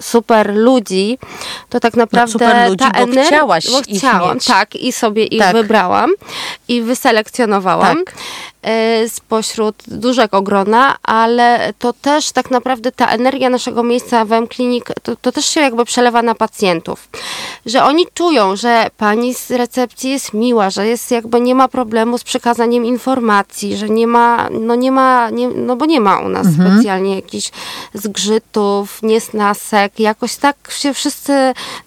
super 0.00 0.54
ludzi, 0.56 1.18
to 1.68 1.80
tak 1.80 1.94
naprawdę 1.96 2.32
super 2.32 2.68
ludzi, 2.68 2.84
ta 2.92 3.06
bo 3.06 3.22
chciałaś 3.22 3.70
bo 3.70 3.78
ich 3.88 3.98
chciałam, 3.98 4.34
mieć. 4.34 4.44
tak, 4.44 4.76
i 4.76 4.92
sobie 4.92 5.24
ich 5.24 5.40
Tak. 5.40 5.52
wybrałam 5.56 6.10
i 6.68 6.82
wyselekcjonowałam 6.82 8.04
Tak. 8.04 8.14
E, 8.62 9.08
spośród 9.08 9.76
dużego 9.86 10.42
grona, 10.42 10.96
ale 11.02 11.72
to 11.78 11.92
też 11.92 12.32
tak 12.32 12.50
naprawdę 12.50 12.92
ta 12.92 13.06
energia 13.06 13.50
naszego 13.50 13.82
miejsca 13.82 14.24
w 14.24 14.32
M-Klinik, 14.32 14.88
to, 15.02 15.16
to 15.16 15.32
też 15.32 15.46
się 15.46 15.60
jakby 15.60 15.84
przelewa 15.84 16.22
na 16.22 16.34
pacjentów. 16.34 17.08
Że 17.66 17.84
oni 17.84 18.06
czują, 18.14 18.56
że 18.56 18.86
pani 18.96 19.34
z 19.34 19.50
recepcji 19.50 20.10
jest 20.10 20.34
miła, 20.34 20.70
że 20.70 20.86
jest 20.86 21.10
jakby 21.10 21.40
nie 21.40 21.54
ma 21.54 21.68
problemu 21.68 22.18
z 22.18 22.24
przekazaniem 22.24 22.84
informacji, 22.84 23.76
że 23.76 23.88
nie 23.88 24.06
ma, 24.06 24.48
no 24.50 24.74
nie 24.74 24.92
ma, 24.92 25.30
nie, 25.30 25.48
no 25.48 25.76
bo 25.76 25.86
nie 25.86 26.00
ma 26.00 26.18
u 26.18 26.28
nas 26.28 26.46
specjalnie 26.46 27.14
jakichś 27.14 27.50
zgrzytów, 27.94 29.02
niesnasek. 29.02 30.00
Jakoś 30.00 30.36
tak 30.36 30.56
się 30.70 30.94
wszyscy 30.94 31.32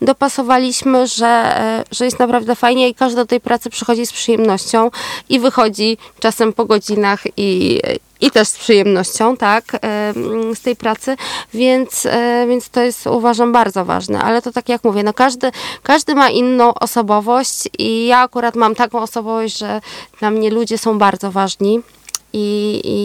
dopasowaliśmy, 0.02 1.08
że, 1.08 1.28
e, 1.28 1.84
że 1.92 2.06
jest 2.06 2.20
naprawdę 2.20 2.56
fajnie 2.56 2.90
i 2.90 2.96
każdy 2.96 3.16
do 3.16 3.26
tej 3.26 3.40
pracy 3.40 3.70
przychodzi 3.70 4.06
z 4.06 4.12
przyjemnością 4.14 4.92
i 5.30 5.40
wychodzi 5.40 5.98
czasem 6.20 6.54
po 6.54 6.66
godzinach 6.72 7.22
i, 7.38 7.80
i 8.22 8.32
też 8.32 8.48
z 8.48 8.58
przyjemnością, 8.58 9.38
tak, 9.38 9.64
z 10.56 10.62
tej 10.62 10.76
pracy, 10.76 11.16
więc, 11.54 12.06
e, 12.06 12.46
więc 12.48 12.70
to 12.70 12.82
jest 12.82 13.08
uważam 13.08 13.52
bardzo 13.52 13.86
ważne, 13.86 14.22
ale 14.22 14.42
to 14.42 14.52
tak 14.52 14.70
jak 14.70 14.84
mówię, 14.84 15.04
no 15.04 15.14
każdy, 15.14 15.52
każdy 15.84 16.16
ma 16.16 16.30
inną 16.30 16.74
osobowość 16.74 17.70
i 17.80 18.08
ja 18.08 18.20
akurat 18.20 18.56
mam 18.56 18.76
taką 18.76 19.00
osobowość, 19.00 19.58
że 19.58 19.82
dla 20.20 20.32
mnie 20.32 20.50
ludzie 20.50 20.78
są 20.78 20.98
bardzo 20.98 21.32
ważni 21.32 21.80
i, 22.34 22.82
i 22.84 22.98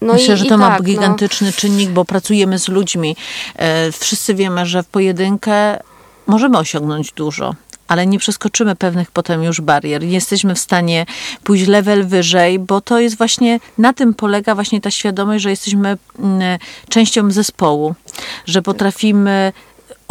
no 0.00 0.12
Myślę, 0.12 0.34
i, 0.34 0.38
że 0.38 0.44
to 0.44 0.58
ma 0.58 0.68
tak, 0.68 0.78
no. 0.78 0.84
gigantyczny 0.84 1.52
czynnik, 1.52 1.90
bo 1.90 2.04
pracujemy 2.04 2.58
z 2.58 2.68
ludźmi. 2.68 3.16
E, 3.56 3.92
Wszyscy 3.92 4.34
wiemy, 4.34 4.66
że 4.66 4.82
w 4.82 4.86
pojedynkę 4.86 5.78
możemy 6.26 6.58
osiągnąć 6.58 7.12
dużo. 7.12 7.54
Ale 7.92 8.06
nie 8.06 8.18
przeskoczymy 8.18 8.76
pewnych 8.76 9.10
potem 9.10 9.42
już 9.42 9.60
barier. 9.60 10.02
Nie 10.02 10.12
jesteśmy 10.12 10.54
w 10.54 10.58
stanie 10.58 11.06
pójść 11.44 11.66
level 11.66 12.06
wyżej, 12.06 12.58
bo 12.58 12.80
to 12.80 13.00
jest 13.00 13.18
właśnie, 13.18 13.60
na 13.78 13.92
tym 13.92 14.14
polega 14.14 14.54
właśnie 14.54 14.80
ta 14.80 14.90
świadomość, 14.90 15.42
że 15.42 15.50
jesteśmy 15.50 15.96
mm, 16.18 16.58
częścią 16.88 17.30
zespołu, 17.30 17.94
że 18.46 18.62
potrafimy 18.62 19.52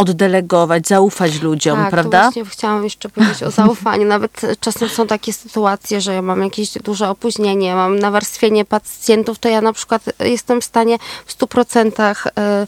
oddelegować, 0.01 0.87
zaufać 0.87 1.41
ludziom, 1.41 1.79
tak, 1.79 1.89
prawda? 1.89 2.19
To 2.19 2.23
właśnie 2.23 2.45
chciałam 2.45 2.83
jeszcze 2.83 3.09
powiedzieć 3.09 3.43
o 3.43 3.51
zaufaniu. 3.51 4.07
Nawet 4.07 4.41
czasem 4.59 4.89
są 4.89 5.07
takie 5.07 5.33
sytuacje, 5.33 6.01
że 6.01 6.13
ja 6.13 6.21
mam 6.21 6.43
jakieś 6.43 6.71
duże 6.71 7.09
opóźnienie, 7.09 7.75
mam 7.75 7.99
nawarstwienie 7.99 8.65
pacjentów, 8.65 9.39
to 9.39 9.49
ja 9.49 9.61
na 9.61 9.73
przykład 9.73 10.03
jestem 10.19 10.61
w 10.61 10.65
stanie 10.65 10.97
w 11.25 11.37
100% 11.37 12.15
e, 12.37 12.67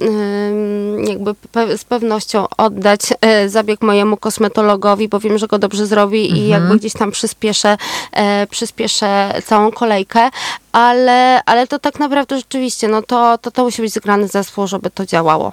em, 0.00 1.04
jakby 1.04 1.34
z 1.76 1.84
pewnością 1.84 2.46
oddać 2.56 3.00
e, 3.20 3.48
zabieg 3.48 3.82
mojemu 3.82 4.16
kosmetologowi, 4.16 5.08
bo 5.08 5.20
wiem, 5.20 5.38
że 5.38 5.46
go 5.46 5.58
dobrze 5.58 5.86
zrobi 5.86 6.32
i 6.32 6.48
jakby 6.48 6.76
gdzieś 6.78 6.92
tam 6.92 7.10
przyspieszę, 7.10 7.76
e, 8.12 8.46
przyspieszę 8.46 9.40
całą 9.46 9.72
kolejkę, 9.72 10.30
ale, 10.72 11.44
ale 11.46 11.66
to 11.66 11.78
tak 11.78 12.00
naprawdę 12.00 12.36
rzeczywiście, 12.36 12.88
no 12.88 13.02
to, 13.02 13.38
to, 13.38 13.50
to 13.50 13.64
musi 13.64 13.82
być 13.82 13.94
zgrany 13.94 14.28
zespół, 14.28 14.66
żeby 14.66 14.90
to 14.90 15.06
działało. 15.06 15.52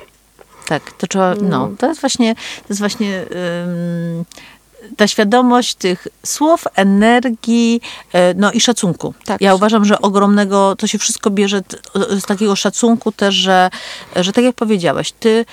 Tak, 0.71 0.91
to 0.91 1.07
trzeba, 1.07 1.35
no, 1.41 1.69
to 1.77 1.87
jest 1.87 2.01
właśnie, 2.01 2.35
to 2.35 2.65
jest 2.69 2.79
właśnie 2.79 3.25
ym, 3.67 4.25
ta 4.97 5.07
świadomość 5.07 5.75
tych 5.75 6.07
słów, 6.25 6.63
energii, 6.75 7.81
e, 8.13 8.33
no 8.33 8.51
i 8.51 8.61
szacunku. 8.61 9.13
Tak. 9.25 9.41
Ja 9.41 9.55
uważam, 9.55 9.85
że 9.85 10.01
ogromnego, 10.01 10.75
to 10.75 10.87
się 10.87 10.97
wszystko 10.97 11.29
bierze 11.29 11.61
z 12.19 12.25
takiego 12.25 12.55
szacunku 12.55 13.11
też, 13.11 13.35
że, 13.35 13.69
że 14.15 14.33
tak 14.33 14.43
jak 14.43 14.55
powiedziałeś, 14.55 15.11
ty 15.11 15.45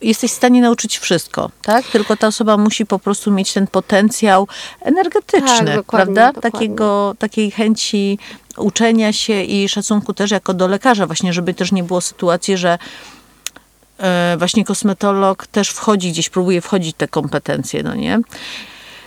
jesteś 0.00 0.30
w 0.30 0.34
stanie 0.34 0.60
nauczyć 0.60 0.98
wszystko, 0.98 1.50
tak? 1.62 1.84
Tylko 1.86 2.16
ta 2.16 2.26
osoba 2.26 2.56
musi 2.56 2.86
po 2.86 2.98
prostu 2.98 3.30
mieć 3.30 3.52
ten 3.52 3.66
potencjał 3.66 4.48
energetyczny, 4.80 5.48
Tak, 5.48 5.76
dokładnie, 5.76 6.14
prawda? 6.14 6.32
dokładnie. 6.32 6.50
Takiego, 6.50 7.14
takiej 7.18 7.50
chęci 7.50 8.18
uczenia 8.56 9.12
się 9.12 9.42
i 9.42 9.68
szacunku 9.68 10.14
też 10.14 10.30
jako 10.30 10.54
do 10.54 10.68
lekarza, 10.68 11.06
właśnie, 11.06 11.32
żeby 11.32 11.54
też 11.54 11.72
nie 11.72 11.82
było 11.82 12.00
sytuacji, 12.00 12.56
że 12.56 12.78
właśnie 14.38 14.64
kosmetolog 14.64 15.46
też 15.46 15.68
wchodzi 15.68 16.10
gdzieś, 16.10 16.28
próbuje 16.28 16.60
wchodzić 16.60 16.96
te 16.96 17.08
kompetencje, 17.08 17.82
no 17.82 17.94
nie? 17.94 18.20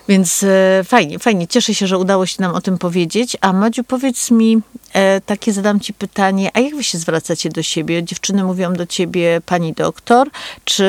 Więc 0.08 0.44
e, 0.44 0.84
fajnie, 0.84 1.20
fajnie. 1.20 1.48
Cieszę 1.48 1.74
się, 1.74 1.88
że 1.88 1.98
udało 1.98 2.25
się 2.25 2.36
nam 2.39 2.56
o 2.56 2.62
tym 2.62 2.77
powiedzieć. 2.77 3.38
A 3.41 3.53
Madziu, 3.53 3.84
powiedz 3.84 4.32
mi, 4.32 4.62
e, 4.94 5.22
takie 5.22 5.53
zadam 5.53 5.79
ci 5.79 5.94
pytanie, 5.94 6.51
a 6.53 6.60
jak 6.60 6.75
wy 6.75 6.84
się 6.84 6.98
zwracacie 6.98 7.50
do 7.50 7.63
siebie? 7.63 8.03
Dziewczyny 8.03 8.44
mówią 8.44 8.74
do 8.74 8.86
ciebie 8.86 9.41
pani 9.46 9.74
doktor, 9.74 10.29
czy 10.65 10.86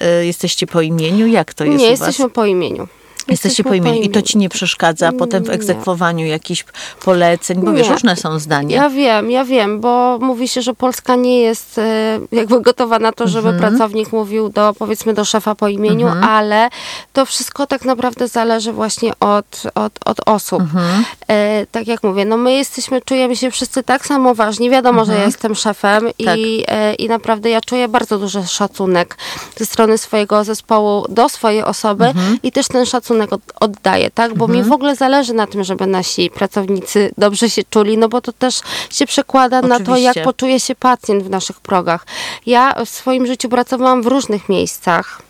e, 0.00 0.26
jesteście 0.26 0.66
po 0.66 0.80
imieniu? 0.80 1.26
Jak 1.26 1.54
to 1.54 1.64
jest 1.64 1.78
Nie, 1.78 1.90
jesteśmy 1.90 2.30
po 2.30 2.46
imieniu. 2.46 2.88
Jesteście 3.28 3.64
po 3.64 3.74
imieniu. 3.74 4.00
I 4.02 4.10
to 4.10 4.22
ci 4.22 4.38
nie 4.38 4.48
przeszkadza 4.48 5.12
potem 5.12 5.44
w 5.44 5.50
egzekwowaniu 5.50 6.26
jakichś 6.26 6.64
poleceń? 7.04 7.60
Bo 7.64 7.72
wiesz, 7.72 7.86
Nie. 7.86 7.92
różne 7.92 8.16
są 8.16 8.38
zdania. 8.38 8.76
Ja 8.76 8.90
wiem, 8.90 9.30
ja 9.30 9.44
wiem, 9.44 9.80
bo 9.80 10.18
mówi 10.20 10.48
się, 10.48 10.62
że 10.62 10.74
Polska 10.74 11.16
nie 11.16 11.40
jest 11.40 11.78
e, 11.78 12.18
jakby 12.32 12.60
gotowa 12.60 12.98
na 12.98 13.12
to, 13.12 13.28
żeby 13.28 13.48
Mhm. 13.48 13.70
pracownik 13.70 14.12
mówił 14.12 14.48
do, 14.48 14.74
powiedzmy, 14.78 15.14
do 15.14 15.24
szefa 15.24 15.54
po 15.54 15.68
imieniu, 15.68 16.08
ale 16.22 16.68
to 17.12 17.26
wszystko 17.26 17.66
tak 17.66 17.84
naprawdę 17.84 18.28
zależy 18.28 18.72
właśnie 18.72 19.12
od, 19.20 19.62
od, 19.74 19.92
od 20.04 20.16
osób. 20.26 20.60
Mhm. 20.60 21.04
E, 21.28 21.66
tak 21.72 21.86
jak 21.86 22.02
mówię, 22.02 22.24
no 22.24 22.36
my 22.36 22.52
jesteśmy, 22.52 23.00
czujemy 23.02 23.36
się 23.36 23.50
wszyscy 23.50 23.82
tak 23.82 24.06
samo 24.06 24.34
ważni. 24.34 24.70
Wiadomo, 24.70 25.04
że 25.04 25.14
ja 25.14 25.24
jestem 25.24 25.54
szefem 25.54 25.96
Mhm. 26.06 26.14
Tak. 26.24 26.38
i, 26.38 26.64
e, 26.68 26.94
i 26.94 27.08
naprawdę 27.08 27.50
ja 27.50 27.60
czuję 27.60 27.88
bardzo 27.88 28.18
duży 28.18 28.46
szacunek 28.46 29.16
ze 29.56 29.66
strony 29.66 29.98
swojego 29.98 30.44
zespołu 30.44 31.04
do 31.08 31.28
swojej 31.28 31.62
osoby 31.62 32.04
Mhm. 32.04 32.38
i 32.42 32.52
też 32.52 32.68
ten 32.68 32.86
szacunek 32.86 33.15
od, 33.24 33.40
oddaję, 33.60 34.10
tak? 34.10 34.34
Bo 34.34 34.48
mi 34.48 34.62
w 34.62 34.72
ogóle 34.72 34.96
zależy 34.96 35.34
na 35.34 35.46
tym, 35.46 35.64
żeby 35.64 35.86
nasi 35.86 36.30
pracownicy 36.30 37.10
dobrze 37.18 37.50
się 37.50 37.62
czuli, 37.70 37.98
no 37.98 38.08
bo 38.08 38.20
to 38.20 38.32
też 38.32 38.60
się 38.90 39.06
przekłada 39.06 39.62
na 39.62 39.76
to, 39.80 39.92
Oczywiście. 39.92 40.12
jak 40.14 40.24
poczuje 40.24 40.60
się 40.60 40.74
pacjent 40.74 41.22
w 41.22 41.30
naszych 41.30 41.60
progach. 41.60 42.06
Ja 42.46 42.84
w 42.84 42.88
swoim 42.88 43.26
życiu 43.26 43.48
pracowałam 43.48 44.02
w 44.02 44.06
różnych 44.06 44.48
miejscach 44.48 45.22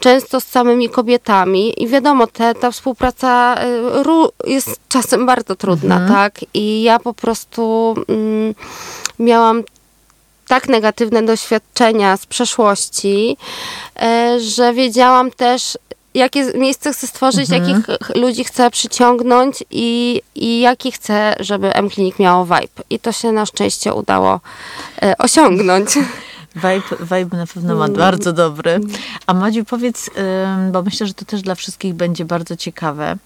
często 0.00 0.40
z 0.40 0.44
samymi 0.44 0.88
kobietami 0.88 1.82
i 1.82 1.88
wiadomo, 1.88 2.26
te, 2.26 2.54
ta 2.54 2.70
współpraca 2.70 3.56
y, 4.46 4.50
jest 4.50 4.80
czasem 4.88 5.26
bardzo 5.26 5.56
trudna, 5.56 6.08
tak? 6.08 6.40
I 6.54 6.82
ja 6.82 6.98
po 6.98 7.14
prostu 7.14 7.94
mm, 8.08 8.54
miałam 9.18 9.62
tak 10.50 10.68
negatywne 10.68 11.22
doświadczenia 11.22 12.16
z 12.16 12.26
przeszłości, 12.26 13.36
e, 13.96 14.36
że 14.40 14.72
wiedziałam 14.74 15.30
też, 15.30 15.78
jakie 16.14 16.52
miejsce 16.52 16.92
chcę 16.92 17.06
stworzyć, 17.06 17.48
jakich 17.50 17.86
ch- 17.86 18.16
ludzi 18.16 18.44
chcę 18.44 18.70
przyciągnąć 18.70 19.64
i, 19.70 20.22
i 20.34 20.60
jaki 20.60 20.92
chcę, 20.92 21.34
żeby 21.40 21.74
M-Klinik 21.74 22.18
miało 22.18 22.44
vibe. 22.44 22.82
I 22.90 22.98
to 22.98 23.12
się 23.12 23.32
na 23.32 23.46
szczęście 23.46 23.94
udało 23.94 24.40
e, 25.02 25.14
osiągnąć. 25.18 25.88
Vibe, 26.54 26.82
vibe 27.00 27.36
na 27.36 27.46
pewno 27.46 27.74
ma 27.76 27.88
bardzo 27.88 28.32
dobry. 28.32 28.80
A 29.26 29.34
Madziu, 29.34 29.64
powiedz, 29.64 30.10
bo 30.72 30.82
myślę, 30.82 31.06
że 31.06 31.14
to 31.14 31.24
też 31.24 31.42
dla 31.42 31.54
wszystkich 31.54 31.94
będzie 31.94 32.24
bardzo 32.24 32.56
ciekawe. 32.56 33.16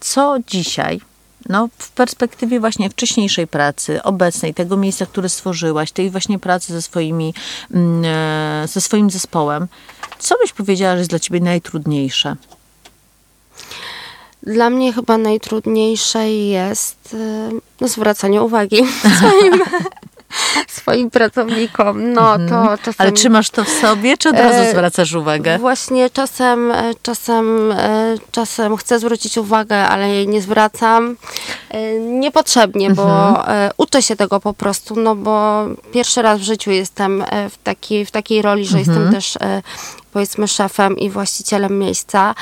Co 0.00 0.36
dzisiaj, 0.46 1.00
no 1.48 1.68
w 1.78 1.90
perspektywie 1.90 2.60
właśnie 2.60 2.90
wcześniejszej 2.90 3.46
pracy, 3.46 4.02
obecnej, 4.02 4.54
tego 4.54 4.76
miejsca, 4.76 5.06
które 5.06 5.28
stworzyłaś, 5.28 5.92
tej 5.92 6.10
właśnie 6.10 6.38
pracy 6.38 6.72
ze 6.72 6.82
swoimi, 6.82 7.34
mm, 7.74 8.02
e, 8.04 8.68
ze 8.68 8.80
swoim 8.80 9.10
zespołem, 9.10 9.68
co 10.18 10.34
byś 10.42 10.52
powiedziała, 10.52 10.94
że 10.94 10.98
jest 10.98 11.10
dla 11.10 11.18
ciebie 11.18 11.40
najtrudniejsze? 11.40 12.36
Dla 14.42 14.70
mnie 14.70 14.92
chyba 14.92 15.18
najtrudniejsze 15.18 16.30
jest 16.30 17.14
e, 17.14 17.50
no, 17.80 17.88
zwracanie 17.88 18.42
uwagi 18.42 18.76
swoim, 19.18 19.62
swoim 20.68 21.10
pracownikom. 21.10 22.12
No 22.12 22.38
to 22.38 22.78
czasem... 22.78 22.94
Ale 22.98 23.12
trzymasz 23.12 23.50
to 23.50 23.64
w 23.64 23.68
sobie, 23.68 24.16
czy 24.16 24.28
od 24.28 24.36
razu 24.36 24.58
E, 24.58 24.70
zwracasz 24.70 25.12
uwagę? 25.12 25.58
Właśnie 25.58 26.10
czasem, 26.10 26.70
e, 26.72 26.90
czasem, 27.02 27.72
e, 27.72 28.14
czasem 28.30 28.76
chcę 28.76 28.98
zwrócić 28.98 29.38
uwagę, 29.38 29.76
ale 29.76 30.08
jej 30.08 30.28
nie 30.28 30.42
zwracam. 30.42 31.16
E, 31.70 31.98
Niepotrzebnie, 31.98 32.90
bo 32.90 33.28
Mhm. 33.28 33.44
e, 33.48 33.70
uczę 33.76 34.02
się 34.02 34.16
tego 34.16 34.40
po 34.40 34.54
prostu, 34.54 34.96
no 34.96 35.14
bo 35.14 35.64
pierwszy 35.92 36.22
raz 36.22 36.38
w 36.40 36.42
życiu 36.42 36.70
jestem 36.70 37.24
w 37.50 37.58
takiej, 37.62 38.06
w 38.06 38.10
takiej 38.10 38.42
roli, 38.42 38.64
że 38.66 38.78
Mhm. 38.78 38.96
jestem 38.96 39.12
też 39.14 39.38
powiedzmy 40.12 40.48
szefem 40.48 40.98
i 40.98 41.10
właścicielem 41.10 41.78
miejsca, 41.78 42.34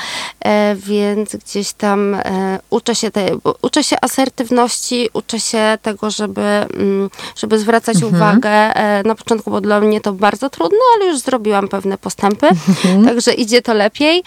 e, 0.45 0.75
więc 0.75 1.35
gdzieś 1.35 1.73
tam 1.73 2.15
e, 2.15 2.59
uczę 2.69 2.95
się, 2.95 3.11
tej, 3.11 3.31
uczę 3.61 3.83
się 3.83 3.95
asertywności, 4.01 5.09
uczę 5.13 5.39
się 5.39 5.77
tego, 5.81 6.11
żeby, 6.11 6.41
mm, 6.41 7.09
żeby 7.35 7.59
zwracać 7.59 7.95
mhm. 7.95 8.15
uwagę. 8.15 8.49
E, 8.49 9.03
na 9.03 9.15
początku 9.15 9.49
było 9.49 9.61
dla 9.61 9.79
mnie 9.79 10.01
to 10.01 10.13
bardzo 10.13 10.49
trudne, 10.49 10.77
ale 10.95 11.05
już 11.05 11.19
zrobiłam 11.19 11.67
pewne 11.67 11.97
postępy, 11.97 12.47
mhm. 12.47 13.05
także 13.05 13.33
idzie 13.33 13.61
to 13.61 13.73
lepiej. 13.73 14.23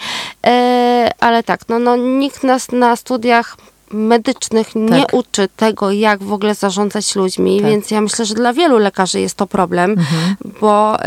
Ale 1.19 1.43
tak, 1.43 1.61
no, 1.69 1.79
no 1.79 1.95
nikt 1.95 2.43
nas 2.43 2.71
na 2.71 2.95
studiach 2.95 3.57
medycznych 3.93 4.67
tak. 4.67 4.75
nie 4.75 5.05
uczy 5.11 5.47
tego, 5.55 5.91
jak 5.91 6.23
w 6.23 6.33
ogóle 6.33 6.55
zarządzać 6.55 7.15
ludźmi, 7.15 7.61
tak. 7.61 7.69
więc 7.69 7.91
ja 7.91 8.01
myślę, 8.01 8.25
że 8.25 8.33
dla 8.33 8.53
wielu 8.53 8.77
lekarzy 8.77 9.19
jest 9.19 9.35
to 9.35 9.47
problem, 9.47 9.91
mhm. 9.91 10.35
bo, 10.61 10.97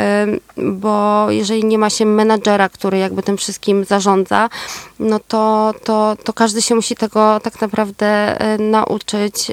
bo 0.56 1.26
jeżeli 1.30 1.64
nie 1.64 1.78
ma 1.78 1.90
się 1.90 2.06
menadżera, 2.06 2.68
który 2.68 2.98
jakby 2.98 3.22
tym 3.22 3.36
wszystkim 3.36 3.84
zarządza, 3.84 4.48
no 4.98 5.20
to, 5.28 5.74
to, 5.84 6.16
to 6.24 6.32
każdy 6.32 6.62
się 6.62 6.74
musi 6.74 6.96
tego 6.96 7.40
tak 7.40 7.60
naprawdę 7.60 8.40
e, 8.40 8.58
nauczyć 8.58 9.50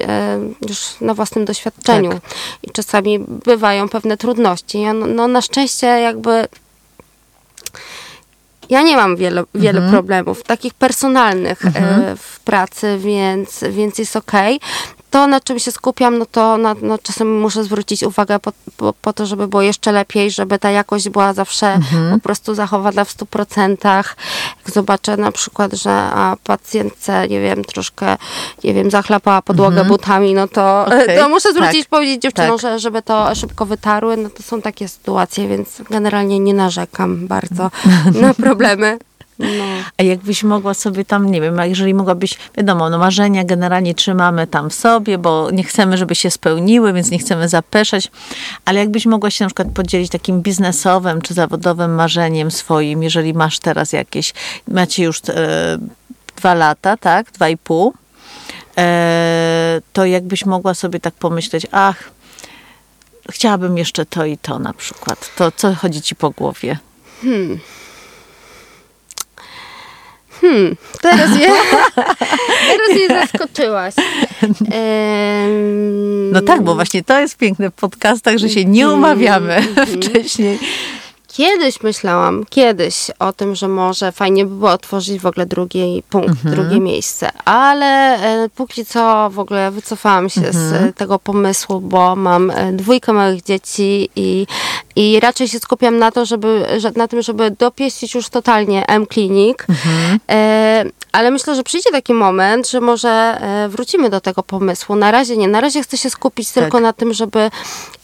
już 0.68 0.78
na 1.00 1.14
własnym 1.14 1.44
doświadczeniu. 1.44 2.10
Tak. 2.10 2.22
I 2.62 2.70
czasami 2.70 3.18
bywają 3.18 3.88
pewne 3.88 4.16
trudności. 4.16 4.82
No, 4.82 5.06
no 5.06 5.28
na 5.28 5.42
szczęście 5.42 5.86
jakby 5.86 6.48
ja 8.72 8.82
nie 8.82 8.96
mam 8.96 9.16
wiele, 9.16 9.44
wiele 9.54 9.78
mhm. 9.78 9.90
problemów, 9.90 10.42
takich 10.42 10.74
personalnych 10.74 11.66
mhm. 11.66 12.00
E, 12.00 12.16
w 12.16 12.40
pracy, 12.40 12.98
więc, 12.98 13.64
więc 13.70 13.98
jest 13.98 14.16
okej. 14.16 14.56
Okay 14.56 15.01
to, 15.12 15.26
na 15.26 15.40
czym 15.40 15.58
się 15.58 15.72
skupiam, 15.72 16.18
no 16.18 16.26
to 16.26 16.56
na, 16.56 16.74
no, 16.82 16.98
czasem 16.98 17.40
muszę 17.40 17.64
zwrócić 17.64 18.02
uwagę 18.02 18.38
po, 18.38 18.52
po, 18.76 18.92
po, 18.92 19.12
to, 19.12 19.26
żeby 19.26 19.48
było 19.48 19.62
jeszcze 19.62 19.92
lepiej, 19.92 20.30
żeby 20.30 20.58
ta 20.58 20.70
jakość 20.70 21.08
była 21.08 21.32
zawsze 21.32 21.72
mhm. 21.72 22.20
po 22.20 22.24
prostu 22.24 22.54
zachowana 22.54 23.04
w 23.04 23.16
100%. 23.16 23.96
Jak 23.96 24.16
zobaczę 24.66 25.16
na 25.16 25.32
przykład, 25.32 25.72
że 25.72 25.90
a 25.92 26.36
pacjentce, 26.44 27.28
nie 27.28 27.40
wiem, 27.40 27.64
troszkę, 27.64 28.16
nie 28.64 28.74
wiem, 28.74 28.90
zachlapała 28.90 29.42
podłogę 29.42 29.80
mhm. 29.80 29.88
butami, 29.88 30.34
no 30.34 30.48
to, 30.48 30.84
okay. 30.86 31.18
to 31.18 31.28
muszę 31.28 31.52
zwrócić, 31.52 31.80
tak. 31.80 31.88
powiedzieć 31.88 32.22
dziewczynom, 32.22 32.58
tak. 32.58 32.60
że, 32.60 32.78
żeby 32.78 33.02
to 33.02 33.34
szybko 33.34 33.66
wytarły. 33.66 34.16
No 34.16 34.30
to 34.30 34.42
są 34.42 34.62
takie 34.62 34.88
sytuacje, 34.88 35.48
więc 35.48 35.82
generalnie 35.90 36.38
nie 36.38 36.54
narzekam 36.54 37.26
bardzo 37.26 37.70
na 38.22 38.34
problemy. 38.34 38.98
No. 39.38 39.64
A 39.98 40.02
jakbyś 40.02 40.42
mogła 40.42 40.74
sobie 40.74 41.04
tam, 41.04 41.30
nie 41.30 41.40
wiem, 41.40 41.60
jeżeli 41.64 41.94
mogłabyś, 41.94 42.38
wiadomo, 42.56 42.90
no 42.90 42.98
marzenia 42.98 43.44
generalnie 43.44 43.94
trzymamy 43.94 44.46
tam 44.46 44.70
w 44.70 44.74
sobie, 44.74 45.18
bo 45.18 45.50
nie 45.50 45.64
chcemy, 45.64 45.98
żeby 45.98 46.14
się 46.14 46.30
spełniły, 46.30 46.92
więc 46.92 47.10
nie 47.10 47.18
chcemy 47.18 47.48
zapeszać, 47.48 48.10
ale 48.64 48.80
jakbyś 48.80 49.06
mogła 49.06 49.30
się 49.30 49.44
na 49.44 49.48
przykład 49.48 49.68
podzielić 49.74 50.10
takim 50.10 50.42
biznesowym 50.42 51.22
czy 51.22 51.34
zawodowym 51.34 51.94
marzeniem 51.94 52.50
swoim, 52.50 53.02
jeżeli 53.02 53.34
masz 53.34 53.58
teraz 53.58 53.92
jakieś, 53.92 54.34
macie 54.68 55.04
już 55.04 55.20
e, 55.28 55.78
dwa 56.36 56.54
lata, 56.54 56.96
tak, 56.96 57.30
dwa 57.30 57.48
i 57.48 57.56
pół, 57.56 57.94
e, 58.78 59.80
to 59.92 60.04
jakbyś 60.04 60.46
mogła 60.46 60.74
sobie 60.74 61.00
tak 61.00 61.14
pomyśleć, 61.14 61.66
ach, 61.72 62.10
chciałabym 63.30 63.78
jeszcze 63.78 64.06
to 64.06 64.24
i 64.24 64.38
to 64.38 64.58
na 64.58 64.72
przykład. 64.72 65.30
To 65.36 65.52
co 65.52 65.74
chodzi 65.74 66.02
ci 66.02 66.14
po 66.14 66.30
głowie? 66.30 66.78
Hmm. 67.22 67.60
Hmm, 70.42 70.76
teraz 71.00 71.30
je, 71.38 71.48
teraz 72.70 72.90
je 72.98 73.08
zaskoczyłaś. 73.08 73.94
no 76.32 76.40
tak, 76.42 76.62
bo 76.62 76.74
właśnie 76.74 77.04
to 77.04 77.20
jest 77.20 77.36
piękne 77.36 77.70
w 77.70 77.74
podcastach, 77.74 78.38
że 78.38 78.48
się 78.48 78.64
nie 78.64 78.88
umawiamy 78.88 79.54
mm 79.54 79.86
wcześniej. 79.86 80.58
Kiedyś 81.32 81.82
myślałam, 81.82 82.44
kiedyś 82.50 83.10
o 83.18 83.32
tym, 83.32 83.54
że 83.54 83.68
może 83.68 84.12
fajnie 84.12 84.44
by 84.44 84.54
było 84.54 84.70
otworzyć 84.70 85.20
w 85.20 85.26
ogóle 85.26 85.46
drugi 85.46 86.02
punkt, 86.10 86.30
mhm. 86.30 86.54
drugie 86.54 86.80
miejsce, 86.80 87.30
ale 87.44 87.86
e, 88.44 88.48
póki 88.48 88.86
co 88.86 89.30
w 89.30 89.38
ogóle 89.38 89.70
wycofałam 89.70 90.28
się 90.28 90.46
mhm. 90.46 90.54
z 90.54 90.96
tego 90.96 91.18
pomysłu, 91.18 91.80
bo 91.80 92.16
mam 92.16 92.50
e, 92.50 92.72
dwójkę 92.72 93.12
małych 93.12 93.42
dzieci 93.42 94.08
i, 94.16 94.46
i 94.96 95.20
raczej 95.20 95.48
się 95.48 95.58
skupiam 95.58 95.98
na 95.98 96.10
to, 96.10 96.24
żeby, 96.24 96.66
na 96.96 97.08
tym, 97.08 97.22
żeby 97.22 97.50
dopieścić 97.50 98.14
już 98.14 98.28
totalnie 98.28 98.86
M-Klinik. 98.88 99.66
Mhm. 99.68 100.18
Ale 101.12 101.30
myślę, 101.30 101.54
że 101.54 101.62
przyjdzie 101.62 101.90
taki 101.90 102.14
moment, 102.14 102.70
że 102.70 102.80
może 102.80 103.10
e, 103.10 103.68
wrócimy 103.68 104.10
do 104.10 104.20
tego 104.20 104.42
pomysłu. 104.42 104.96
Na 104.96 105.10
razie 105.10 105.36
nie. 105.36 105.48
Na 105.48 105.60
razie 105.60 105.82
chcę 105.82 105.96
się 105.96 106.10
skupić 106.10 106.52
tak. 106.52 106.64
tylko 106.64 106.80
na 106.80 106.92
tym, 106.92 107.12
żeby 107.12 107.50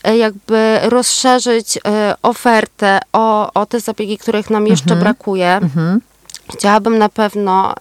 e, 0.05 0.17
jakby 0.17 0.79
rozszerzyć 0.83 1.79
e, 1.79 2.15
ofertę 2.23 3.01
o, 3.13 3.53
o 3.53 3.67
te 3.67 3.81
zabiegi, 3.81 4.19
których 4.19 4.51
nam 4.51 4.67
jeszcze 4.67 4.95
mhm. 4.95 5.01
brakuje. 5.01 5.53
Mhm. 5.53 6.01
Chciałabym 6.53 6.99
na 6.99 7.09
pewno 7.09 7.75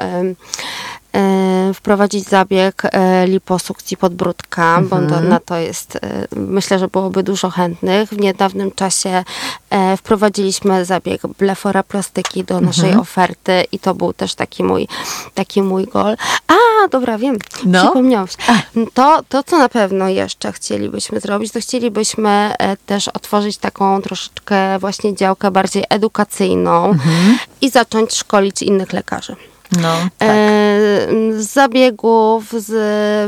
wprowadzić 1.88 2.26
zabieg 2.26 2.82
e, 2.86 3.28
liposukcji 3.28 3.98
podbródka, 3.98 4.78
mhm. 4.78 5.08
bo 5.08 5.16
to, 5.16 5.22
na 5.22 5.40
to 5.40 5.58
jest, 5.58 5.96
e, 5.96 6.28
myślę, 6.36 6.80
że 6.80 6.88
byłoby 6.88 7.24
dużo 7.24 7.50
chętnych. 7.50 8.10
W 8.10 8.20
niedawnym 8.20 8.72
czasie 8.72 9.24
wprowadziliśmy 9.98 10.86
zabieg 10.86 11.22
bleforaplastyki 11.40 12.44
do 12.44 12.62
naszej 12.62 12.86
mhm. 12.86 13.02
oferty 13.02 13.64
i 13.72 13.80
to 13.80 13.96
był 13.96 14.14
też 14.14 14.36
taki 14.36 14.64
mój, 14.64 14.88
taki 15.34 15.62
mój 15.62 15.86
gol. 15.86 16.16
A, 16.48 16.88
dobra, 16.88 17.18
wiem, 17.18 17.38
no. 17.66 17.84
przypomniałam 17.84 18.28
się. 18.28 18.38
To, 18.94 19.24
to, 19.30 19.44
co 19.44 19.58
na 19.58 19.70
pewno 19.70 20.10
jeszcze 20.10 20.52
chcielibyśmy 20.52 21.20
zrobić, 21.20 21.52
to 21.52 21.60
chcielibyśmy 21.60 22.54
też 22.86 23.08
otworzyć 23.08 23.58
taką 23.58 24.02
troszeczkę 24.02 24.80
właśnie 24.80 25.16
działkę 25.16 25.52
bardziej 25.52 25.84
edukacyjną 25.90 26.86
mhm. 26.86 27.38
i 27.62 27.70
zacząć 27.70 28.14
szkolić 28.14 28.62
innych 28.62 28.94
lekarzy. 28.94 29.36
No, 29.72 29.98
tak. 30.18 30.30
e, 30.30 31.08
z 31.38 31.54
zabiegów, 31.54 32.54
z 32.58 32.72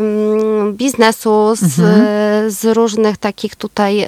mm, 0.02 0.74
biznesu, 0.74 1.56
z, 1.56 1.80
mhm. 1.80 2.52
z 2.52 2.66
różnych 2.66 3.18
takich 3.18 3.56
tutaj 3.56 4.08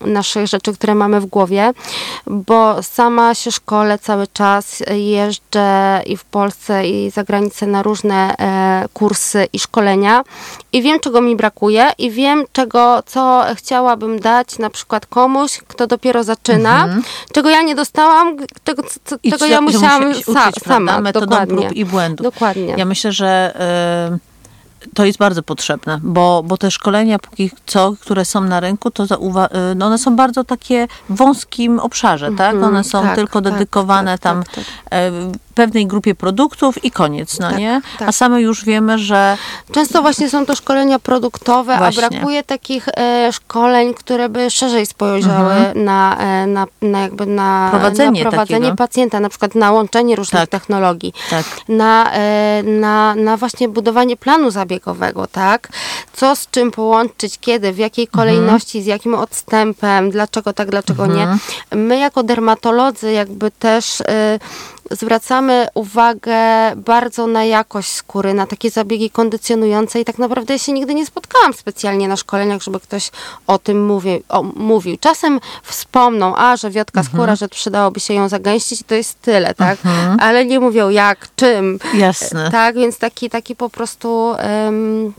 naszych 0.00 0.46
rzeczy, 0.46 0.72
które 0.72 0.94
mamy 0.94 1.20
w 1.20 1.26
głowie, 1.26 1.72
bo 2.26 2.82
sama 2.82 3.34
się 3.34 3.52
szkole 3.52 3.98
cały 3.98 4.26
czas, 4.26 4.82
jeżdżę 4.90 6.02
i 6.06 6.16
w 6.16 6.24
Polsce 6.24 6.86
i 6.86 7.10
za 7.10 7.24
granicę 7.24 7.66
na 7.66 7.82
różne 7.82 8.34
e, 8.38 8.88
kursy 8.92 9.46
i 9.52 9.58
szkolenia 9.58 10.24
i 10.72 10.82
wiem, 10.82 11.00
czego 11.00 11.20
mi 11.20 11.36
brakuje 11.36 11.92
i 11.98 12.10
wiem, 12.10 12.44
czego, 12.52 13.02
co 13.06 13.44
chciałabym 13.54 14.20
dać 14.20 14.58
na 14.58 14.70
przykład 14.70 15.06
komuś, 15.06 15.58
kto 15.68 15.86
dopiero 15.86 16.24
zaczyna, 16.24 16.84
mhm. 16.84 17.02
czego 17.32 17.50
ja 17.50 17.62
nie 17.62 17.74
dostałam, 17.74 18.36
czego, 18.64 18.82
co, 19.04 19.16
czego 19.30 19.46
ja 19.46 19.60
musiałam 19.60 20.10
uczyć, 20.10 20.26
sa, 20.26 20.50
sama. 20.64 21.00
Metodą 21.00 21.26
dokładnie. 21.26 21.66
prób 21.66 21.76
i 21.76 21.84
błędów. 21.84 22.24
Dokładnie. 22.24 22.74
Ja 22.78 22.84
myślę, 22.84 23.12
że... 23.12 24.20
to 24.94 25.04
jest 25.04 25.18
bardzo 25.18 25.42
potrzebne, 25.42 25.98
bo, 26.02 26.42
bo 26.42 26.56
te 26.56 26.70
szkolenia 26.70 27.18
póki 27.18 27.50
co, 27.66 27.92
które 28.00 28.24
są 28.24 28.40
na 28.40 28.60
rynku, 28.60 28.90
to 28.90 29.04
zauwa- 29.04 29.70
y, 29.72 29.74
no 29.74 29.86
one 29.86 29.98
są 29.98 30.16
bardzo 30.16 30.44
takie 30.44 30.88
w 31.08 31.16
wąskim 31.16 31.80
obszarze, 31.80 32.30
tak? 32.38 32.62
One 32.62 32.84
są 32.84 33.02
tak, 33.02 33.14
tylko 33.14 33.42
tak, 33.42 33.52
dedykowane 33.52 34.18
tak, 34.18 34.20
tam 34.20 34.42
tak, 34.42 34.54
tak. 34.54 34.64
E, 34.90 35.10
pewnej 35.54 35.86
grupie 35.86 36.14
produktów 36.14 36.84
i 36.84 36.90
koniec, 36.90 37.38
no 37.38 37.50
tak, 37.50 37.58
nie? 37.58 37.80
Tak. 37.98 38.08
A 38.08 38.12
same 38.12 38.40
już 38.40 38.64
wiemy, 38.64 38.98
że... 38.98 39.36
Często 39.72 40.02
właśnie 40.02 40.30
są 40.30 40.46
to 40.46 40.56
szkolenia 40.56 40.98
produktowe, 40.98 41.78
właśnie. 41.78 42.06
a 42.06 42.10
brakuje 42.10 42.42
takich 42.42 42.88
e, 42.88 43.32
szkoleń, 43.32 43.94
które 43.94 44.28
by 44.28 44.50
szerzej 44.50 44.86
spojrzały 44.86 45.52
mhm. 45.52 45.84
na, 45.84 46.16
e, 46.18 46.46
na, 46.46 46.66
na 46.82 47.00
jakby 47.00 47.26
na 47.26 47.68
prowadzenie, 47.70 48.24
na 48.24 48.30
prowadzenie 48.30 48.76
pacjenta, 48.76 49.20
na 49.20 49.28
przykład 49.28 49.54
na 49.54 49.72
łączenie 49.72 50.16
różnych 50.16 50.42
tak. 50.42 50.50
technologii, 50.50 51.12
tak. 51.30 51.44
Na, 51.68 52.12
e, 52.12 52.62
na, 52.62 53.14
na 53.14 53.36
właśnie 53.36 53.68
budowanie 53.68 54.16
planu 54.16 54.50
zabiegowego, 54.50 54.69
tak? 55.32 55.68
Co 56.12 56.36
z 56.36 56.50
czym 56.50 56.70
połączyć, 56.70 57.38
kiedy, 57.38 57.72
w 57.72 57.78
jakiej 57.78 58.04
mhm. 58.04 58.20
kolejności, 58.20 58.78
mhm. 58.78 58.84
z 58.84 58.86
jakim 58.86 59.14
odstępem, 59.14 60.10
dlaczego 60.10 60.52
tak, 60.52 60.70
dlaczego 60.70 61.04
mhm. 61.04 61.38
nie. 61.70 61.76
My 61.76 61.98
jako 61.98 62.22
dermatolodzy 62.22 63.12
jakby 63.12 63.50
też 63.50 64.00
e, 64.00 64.38
zwracamy 64.90 65.68
uwagę 65.74 66.36
bardzo 66.76 67.26
na 67.26 67.44
jakość 67.44 67.92
skóry, 67.92 68.34
na 68.34 68.46
takie 68.46 68.70
zabiegi 68.70 69.10
kondycjonujące 69.10 70.00
i 70.00 70.04
tak 70.04 70.18
naprawdę 70.18 70.54
ja 70.54 70.58
się 70.58 70.72
nigdy 70.72 70.94
nie 70.94 71.06
spotkałam 71.06 71.52
specjalnie 71.52 72.08
na 72.08 72.16
szkoleniach, 72.16 72.62
żeby 72.62 72.80
ktoś 72.80 73.10
o 73.46 73.58
tym 73.58 73.86
mówi, 73.86 74.22
o, 74.28 74.42
mówił. 74.42 74.96
Czasem 75.00 75.40
wspomną, 75.62 76.36
a, 76.36 76.56
że 76.56 76.70
wiotka 76.70 77.00
mhm. 77.00 77.16
skóra, 77.16 77.36
że 77.36 77.48
przydałoby 77.48 78.00
się 78.00 78.14
ją 78.14 78.28
zagęścić 78.28 78.80
i 78.80 78.84
to 78.84 78.94
jest 78.94 79.20
tyle, 79.20 79.54
tak? 79.54 79.78
Mhm. 79.86 80.20
Ale 80.20 80.44
nie 80.44 80.60
mówią 80.60 80.88
jak, 80.88 81.28
czym. 81.36 81.78
Jasne. 81.94 82.50
Tak, 82.50 82.74
więc 82.74 82.98
taki, 82.98 83.30
taki 83.30 83.56
po 83.56 83.70
prostu... 83.70 84.34
Um, 84.64 85.14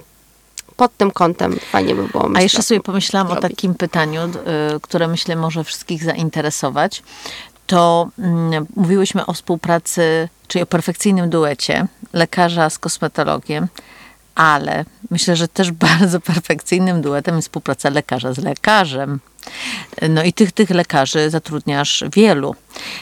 pod 0.75 0.97
tym 0.97 1.12
kątem 1.12 1.60
fajnie 1.71 1.95
by 1.95 2.07
było. 2.07 2.23
Myślę, 2.23 2.39
A 2.39 2.43
jeszcze 2.43 2.63
sobie 2.63 2.79
pomyślałam 2.79 3.27
robić. 3.27 3.45
o 3.45 3.49
takim 3.49 3.75
pytaniu, 3.75 4.21
y, 4.25 4.29
które 4.81 5.07
myślę 5.07 5.36
może 5.36 5.63
wszystkich 5.63 6.03
zainteresować 6.03 7.03
to 7.71 8.10
mm, 8.19 8.65
mówiłyśmy 8.75 9.25
o 9.25 9.34
współpracy, 9.34 10.29
czyli 10.47 10.63
o 10.63 10.65
perfekcyjnym 10.65 11.29
duecie 11.29 11.88
lekarza 12.13 12.69
z 12.69 12.79
kosmetologiem, 12.79 13.67
ale 14.36 14.86
myślę, 15.12 15.36
że 15.36 15.47
też 15.47 15.71
bardzo 15.88 16.19
perfekcyjnym 16.19 17.01
duetem 17.01 17.36
jest 17.36 17.47
współpraca 17.47 17.89
lekarza 17.89 18.34
z 18.34 18.38
lekarzem. 18.38 19.19
No 20.10 20.23
i 20.23 20.34
tych, 20.34 20.51
tych 20.51 20.69
lekarzy 20.69 21.30
zatrudniasz 21.30 22.04
wielu. 22.15 22.56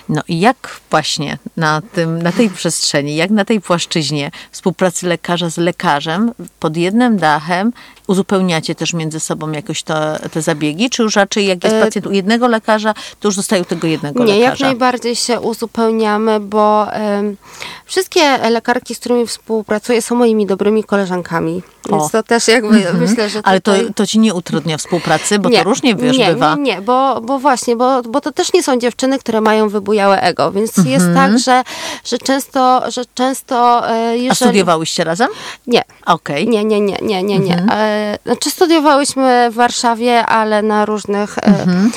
No 0.10 0.22
i 0.28 0.40
jak 0.40 0.80
właśnie 0.90 1.38
na, 1.58 1.82
tym, 1.94 2.22
na 2.22 2.32
tej 2.32 2.50
przestrzeni, 2.50 3.16
jak 3.16 3.30
na 3.30 3.46
tej 3.46 3.62
płaszczyźnie 3.62 4.32
współpracy 4.52 5.08
lekarza 5.08 5.50
z 5.50 5.58
lekarzem 5.58 6.32
pod 6.60 6.78
jednym 6.78 7.18
dachem 7.18 7.72
uzupełniacie 8.08 8.76
też 8.76 8.94
między 8.94 9.20
sobą 9.20 9.52
jakoś 9.52 9.84
to, 9.84 10.20
te 10.32 10.42
zabiegi, 10.42 10.90
czy 10.90 11.04
już 11.04 11.16
raczej 11.16 11.46
jak 11.46 11.64
jest 11.64 11.76
E, 11.76 11.86
pacjent 11.86 12.08
u 12.08 12.12
jednego 12.12 12.48
lekarza, 12.48 12.94
to 13.20 13.28
już 13.28 13.36
zostaje 13.36 13.62
u 13.62 13.66
tego 13.66 13.88
jednego 13.88 14.24
Nie, 14.24 14.34
jak 14.34 14.42
lekarza? 14.42 14.66
najbardziej 14.66 15.16
się 15.16 15.40
uzupełniamy, 15.40 16.40
bo 16.40 16.94
em, 16.94 17.38
wszystkie 17.86 18.38
lekarki, 18.38 18.96
z 18.96 19.00
którymi 19.00 19.28
współpracuję, 19.28 20.02
są 20.02 20.16
moimi 20.16 20.46
dobrymi 20.46 20.84
koleżankami. 20.84 21.62
Więc 21.90 22.04
O. 22.04 22.10
to 22.10 22.24
też 22.24 22.48
jakby 22.48 22.94
myślę, 22.94 23.30
że 23.30 23.40
Ale 23.44 23.62
to, 23.62 23.76
tutaj... 23.76 23.94
to 23.94 24.08
ci 24.08 24.20
nie 24.20 24.34
utrudnia 24.34 24.78
współpracy, 24.78 25.40
bo 25.40 25.50
to 25.50 25.64
różnie 25.64 25.96
wiesz, 25.96 26.18
nie, 26.18 26.29
bywa. 26.34 26.56
Nie, 26.56 26.62
nie, 26.64 26.82
bo, 26.82 27.22
bo 27.22 27.40
właśnie, 27.40 27.76
bo, 27.76 28.02
bo 28.02 28.22
to 28.22 28.32
też 28.32 28.54
nie 28.54 28.64
są 28.64 28.78
dziewczyny, 28.78 29.20
które 29.20 29.42
mają 29.42 29.70
wybujałe 29.70 30.22
ego, 30.22 30.52
więc 30.52 30.78
Mhm. 30.78 30.88
jest 30.94 31.06
tak, 31.16 31.40
że, 31.40 31.64
że 32.06 32.18
często, 32.18 32.92
że 32.92 33.02
często 33.14 33.90
e, 33.90 34.10
A 34.10 34.14
jeżeli... 34.14 34.36
studiowałyście 34.36 35.04
razem? 35.04 35.28
Nie, 35.68 35.82
Okej. 36.06 36.48
nie, 36.48 36.66
nie, 36.66 36.82
nie, 36.82 36.98
nie, 37.02 37.24
nie, 37.24 37.40
nie. 37.40 37.54
Mhm. 37.54 37.70
E, 37.72 38.18
znaczy 38.26 38.50
studiowałyśmy 38.52 39.48
w 39.52 39.54
Warszawie, 39.54 40.26
ale 40.26 40.62
na 40.62 40.86
różnych, 40.86 41.38
e, 41.38 41.44
Mhm. 41.46 41.92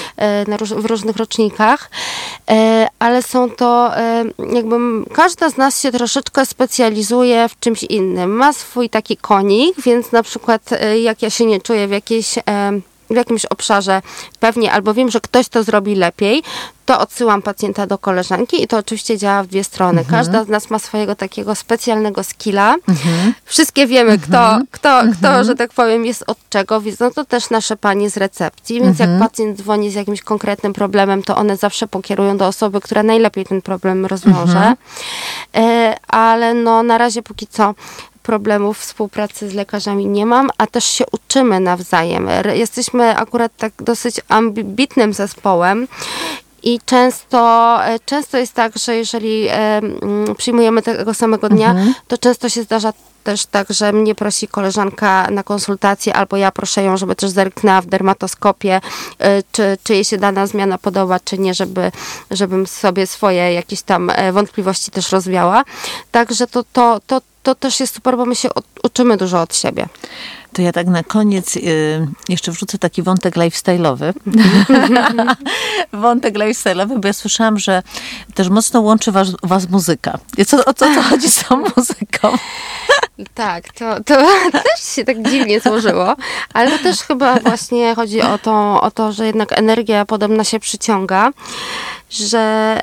na 0.49 0.57
róż, 0.57 0.71
w 0.75 0.85
różnych 0.85 1.17
rocznikach, 1.17 1.91
ale 2.99 3.23
są 3.23 3.51
to 3.51 3.91
jakby 4.53 4.77
każda 5.15 5.51
z 5.51 5.57
nas 5.57 5.81
się 5.83 5.93
troszeczkę 5.93 6.47
specjalizuje 6.47 7.49
w 7.49 7.61
czymś 7.61 7.83
innym. 7.83 8.31
Ma 8.31 8.53
swój 8.53 8.91
taki 8.91 9.17
konik, 9.17 9.83
więc 9.83 10.13
na 10.13 10.23
przykład 10.23 10.63
jak 11.03 11.23
ja 11.23 11.31
się 11.31 11.47
nie 11.47 11.61
czuję 11.61 11.89
w 11.89 11.91
jakiejś 11.91 12.35
w 13.15 13.17
jakimś 13.17 13.45
obszarze 13.45 14.03
pewnie, 14.41 14.73
albo 14.73 14.95
wiem, 14.95 15.11
że 15.11 15.21
ktoś 15.21 15.49
to 15.49 15.63
zrobi 15.63 15.95
lepiej, 15.95 16.43
to 16.87 17.01
odsyłam 17.01 17.43
pacjenta 17.43 17.87
do 17.87 17.99
koleżanki 17.99 18.63
i 18.63 18.67
to 18.67 18.79
oczywiście 18.79 19.19
działa 19.19 19.43
w 19.43 19.47
dwie 19.47 19.65
strony. 19.65 20.01
Mhm. 20.01 20.19
Każda 20.19 20.45
z 20.45 20.49
nas 20.49 20.71
ma 20.71 20.79
swojego 20.79 21.15
takiego 21.15 21.55
specjalnego 21.55 22.25
skilla. 22.25 22.77
Wszystkie 23.45 23.87
wiemy, 23.87 24.19
kto, 24.19 24.59
kto, 24.71 25.03
kto, 25.13 25.45
że 25.45 25.55
tak 25.55 25.73
powiem, 25.73 26.07
jest 26.07 26.25
od 26.27 26.39
czego, 26.49 26.81
więc 26.81 27.01
no 27.01 27.11
to 27.11 27.25
też 27.25 27.51
nasze 27.51 27.77
panie 27.77 28.11
z 28.11 28.17
recepcji, 28.17 28.81
więc 28.81 28.99
jak 28.99 29.11
pacjent 29.19 29.59
dzwoni 29.59 29.91
z 29.91 29.95
jakimś 29.95 30.23
konkretnym 30.23 30.73
problemem, 30.73 31.23
to 31.23 31.37
one 31.37 31.57
zawsze 31.57 31.89
pokierują 31.89 32.37
do 32.37 32.47
osoby, 32.47 32.81
która 32.81 33.03
najlepiej 33.03 33.45
ten 33.45 33.63
problem 33.63 34.07
rozwiąże. 34.07 34.75
E, 35.55 35.97
ale 36.09 36.55
no 36.55 36.83
na 36.83 36.99
razie 36.99 37.23
póki 37.23 37.47
co 37.47 37.75
problemów 38.23 38.79
współpracy 38.79 39.49
z 39.49 39.55
lekarzami 39.55 40.07
nie 40.07 40.27
mam, 40.27 40.51
a 40.59 40.67
też 40.67 40.85
się 40.85 41.05
uczymy 41.13 41.61
nawzajem. 41.61 42.29
Jesteśmy 42.53 43.17
akurat 43.17 43.53
tak 43.57 43.73
dosyć 43.79 44.21
ambitnym 44.29 45.13
zespołem 45.13 45.89
i 46.63 46.81
często, 46.87 47.79
e, 47.85 47.99
często 48.01 48.39
jest 48.39 48.53
tak, 48.53 48.79
że 48.79 48.97
jeżeli 48.97 49.47
e, 49.49 49.81
przyjmujemy 50.39 50.83
tego 50.83 51.15
samego 51.15 51.49
dnia, 51.49 51.75
to 52.09 52.19
często 52.19 52.49
się 52.49 52.63
zdarza 52.63 52.93
też 53.25 53.47
tak, 53.47 53.73
że 53.73 53.93
mnie 53.93 54.15
prosi 54.15 54.49
koleżanka 54.49 55.29
na 55.31 55.43
konsultację, 55.43 56.15
albo 56.15 56.37
ja 56.37 56.53
proszę 56.53 56.83
ją, 56.83 56.97
żeby 56.97 57.15
też 57.17 57.31
zerknęła 57.31 57.81
w 57.81 57.87
dermatoskopie, 57.87 58.81
czy, 59.53 59.79
czy 59.83 59.95
jej 59.95 60.05
się 60.05 60.19
dana 60.19 60.47
zmiana 60.47 60.79
podoba, 60.79 61.21
czy 61.21 61.39
nie, 61.39 61.55
żeby, 61.55 61.93
żebym 62.31 62.67
sobie 62.67 63.07
swoje 63.07 63.53
jakieś 63.53 63.83
tam 63.83 64.11
e, 64.11 64.33
wątpliwości 64.33 64.91
też 64.91 65.13
rozwiała. 65.13 65.65
Także 66.11 66.47
to, 66.47 66.65
to, 66.73 67.01
to, 67.07 67.21
to 67.43 67.55
też 67.55 67.81
jest 67.81 67.95
super, 67.95 68.17
bo 68.17 68.27
my 68.27 68.35
się 68.37 68.49
uczymy 68.83 69.17
dużo 69.17 69.41
od 69.41 69.57
siebie. 69.57 69.89
To 70.53 70.63
ja 70.63 70.73
tak 70.73 70.87
na 70.87 71.03
koniec 71.03 71.57
y, 71.57 71.61
jeszcze 72.29 72.53
wrzucę 72.53 72.79
taki 72.79 73.03
wątek 73.03 73.37
lifestyle'owy. 73.37 74.13
wątek 75.93 76.35
lifestyle'owy, 76.35 77.01
bo 77.01 77.09
ja 77.09 77.13
słyszałam, 77.13 77.59
że 77.59 77.83
też 78.35 78.49
mocno 78.49 78.81
łączy 78.81 79.13
was, 79.13 79.29
was 79.43 79.69
muzyka. 79.69 80.19
I 80.39 80.45
co, 80.45 80.65
o 80.65 80.75
co 80.75 80.95
to 80.95 81.03
chodzi 81.03 81.31
z 81.31 81.45
tą 81.45 81.57
muzyką? 81.57 82.39
Tak, 83.35 83.73
to, 83.73 84.05
to 84.05 84.17
też 84.65 84.95
się 84.95 85.05
tak 85.05 85.29
dziwnie 85.29 85.61
złożyło, 85.61 86.17
ale 86.55 86.79
to 86.79 86.85
też 86.85 86.99
chyba 86.99 87.35
właśnie 87.41 87.95
chodzi 87.95 88.23
o 88.23 88.39
to, 88.39 88.81
o 88.81 88.91
to 88.91 89.13
że 89.13 89.27
jednak 89.27 89.59
energia 89.59 90.05
podobna 90.05 90.45
się 90.45 90.61
przyciąga, 90.61 91.31
że 92.13 92.79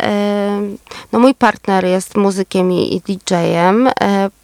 no 1.12 1.20
mój 1.20 1.36
partner 1.36 1.86
jest 1.86 2.16
muzykiem 2.18 2.72
i, 2.72 3.02
DJ-em, 3.08 3.90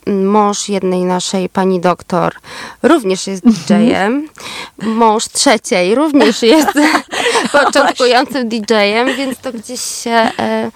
mąż 0.08 0.69
jednej 0.69 1.02
naszej 1.04 1.50
pani 1.50 1.80
doktor 1.82 2.34
również 2.84 3.28
jest 3.28 3.43
DJ-em, 3.43 4.28
mąż 4.84 5.28
trzeciej 5.28 5.95
również 5.95 6.41
jest 6.41 6.67
początkującym 7.52 8.50
DJ-em, 8.50 9.15
więc 9.17 9.38
to 9.39 9.54
gdzieś 9.54 9.82
się... 9.82 10.12
E, 10.39 10.71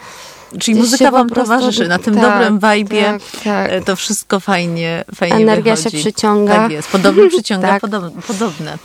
Czyli 0.49 0.59
Gdzieś 0.59 0.75
muzyka 0.77 1.05
się 1.05 1.11
wam 1.11 1.29
towarzyszy 1.29 1.87
na 1.87 1.99
tym 1.99 2.15
tak, 2.15 2.23
dobrym 2.23 2.59
wajbie. 2.59 3.03
tak, 3.03 3.43
tak. 3.43 3.71
e, 3.71 3.81
To 3.81 3.95
wszystko 3.95 4.39
fajnie, 4.39 5.03
fajnie 5.15 5.35
Energia 5.35 5.75
się 5.75 5.83
wychodzi. 5.83 5.97
przyciąga. 6.03 6.55
Tak 6.55 6.71
jest, 6.71 6.87
podobne 6.89 7.27
przyciąga 7.27 7.67
Tak. 7.73 7.81
podobne, 7.81 8.21
podobne. 8.27 8.77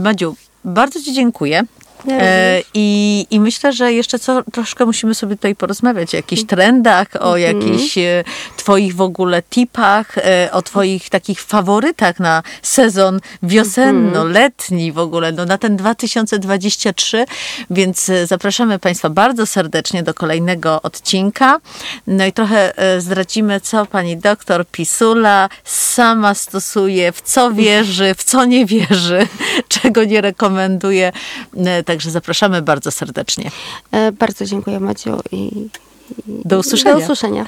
Madziu, 0.00 0.36
bardzo 0.64 1.02
ci 1.02 1.12
dziękuję. 1.12 1.62
E. 2.10 2.62
I, 2.74 3.26
I 3.30 3.40
myślę, 3.40 3.72
że 3.72 3.92
jeszcze 3.92 4.18
co, 4.18 4.42
troszkę 4.52 4.86
musimy 4.86 5.14
sobie 5.14 5.36
tutaj 5.36 5.54
porozmawiać 5.54 6.14
o 6.14 6.16
jakichś 6.16 6.44
trendach, 6.44 7.08
o 7.20 7.38
Mhm. 7.38 7.42
jakichś 7.56 7.98
e, 7.98 8.24
twoich 8.56 8.94
w 8.94 9.00
ogóle 9.00 9.42
tipach, 9.42 10.18
e, 10.18 10.48
o 10.52 10.62
twoich 10.62 11.10
takich 11.10 11.42
faworytach 11.42 12.20
na 12.20 12.42
sezon 12.62 13.20
wiosenno-letni 13.42 14.92
w 14.92 14.98
ogóle, 14.98 15.32
no 15.32 15.44
na 15.44 15.58
ten 15.58 15.76
2023, 15.76 17.24
więc 17.70 18.08
e, 18.08 18.26
zapraszamy 18.26 18.78
Państwa 18.78 19.10
bardzo 19.10 19.46
serdecznie 19.46 20.02
do 20.02 20.14
kolejnego 20.14 20.82
odcinka. 20.82 21.60
No 22.06 22.26
i 22.26 22.32
trochę 22.32 22.78
e, 22.78 23.00
zdradzimy, 23.00 23.60
co 23.60 23.86
pani 23.86 24.16
doktor 24.16 24.66
Pisula 24.66 25.48
sama 25.64 26.34
stosuje, 26.34 27.12
w 27.12 27.22
co 27.22 27.52
wierzy, 27.52 28.14
w 28.14 28.24
co 28.24 28.44
nie 28.44 28.66
wierzy, 28.66 29.26
czego 29.68 30.04
nie 30.04 30.20
rekomenduje. 30.20 31.12
E, 31.66 31.82
Także 31.96 32.10
zapraszamy 32.10 32.62
bardzo 32.62 32.90
serdecznie. 32.90 33.50
e, 33.90 34.12
bardzo 34.12 34.44
dziękuję 34.44 34.80
Maciu 34.80 35.20
i, 35.32 35.36
i 35.36 35.68
Do 36.44 36.58
usłyszenia. 36.58 36.94
Do 36.94 37.00
usłyszenia. 37.00 37.46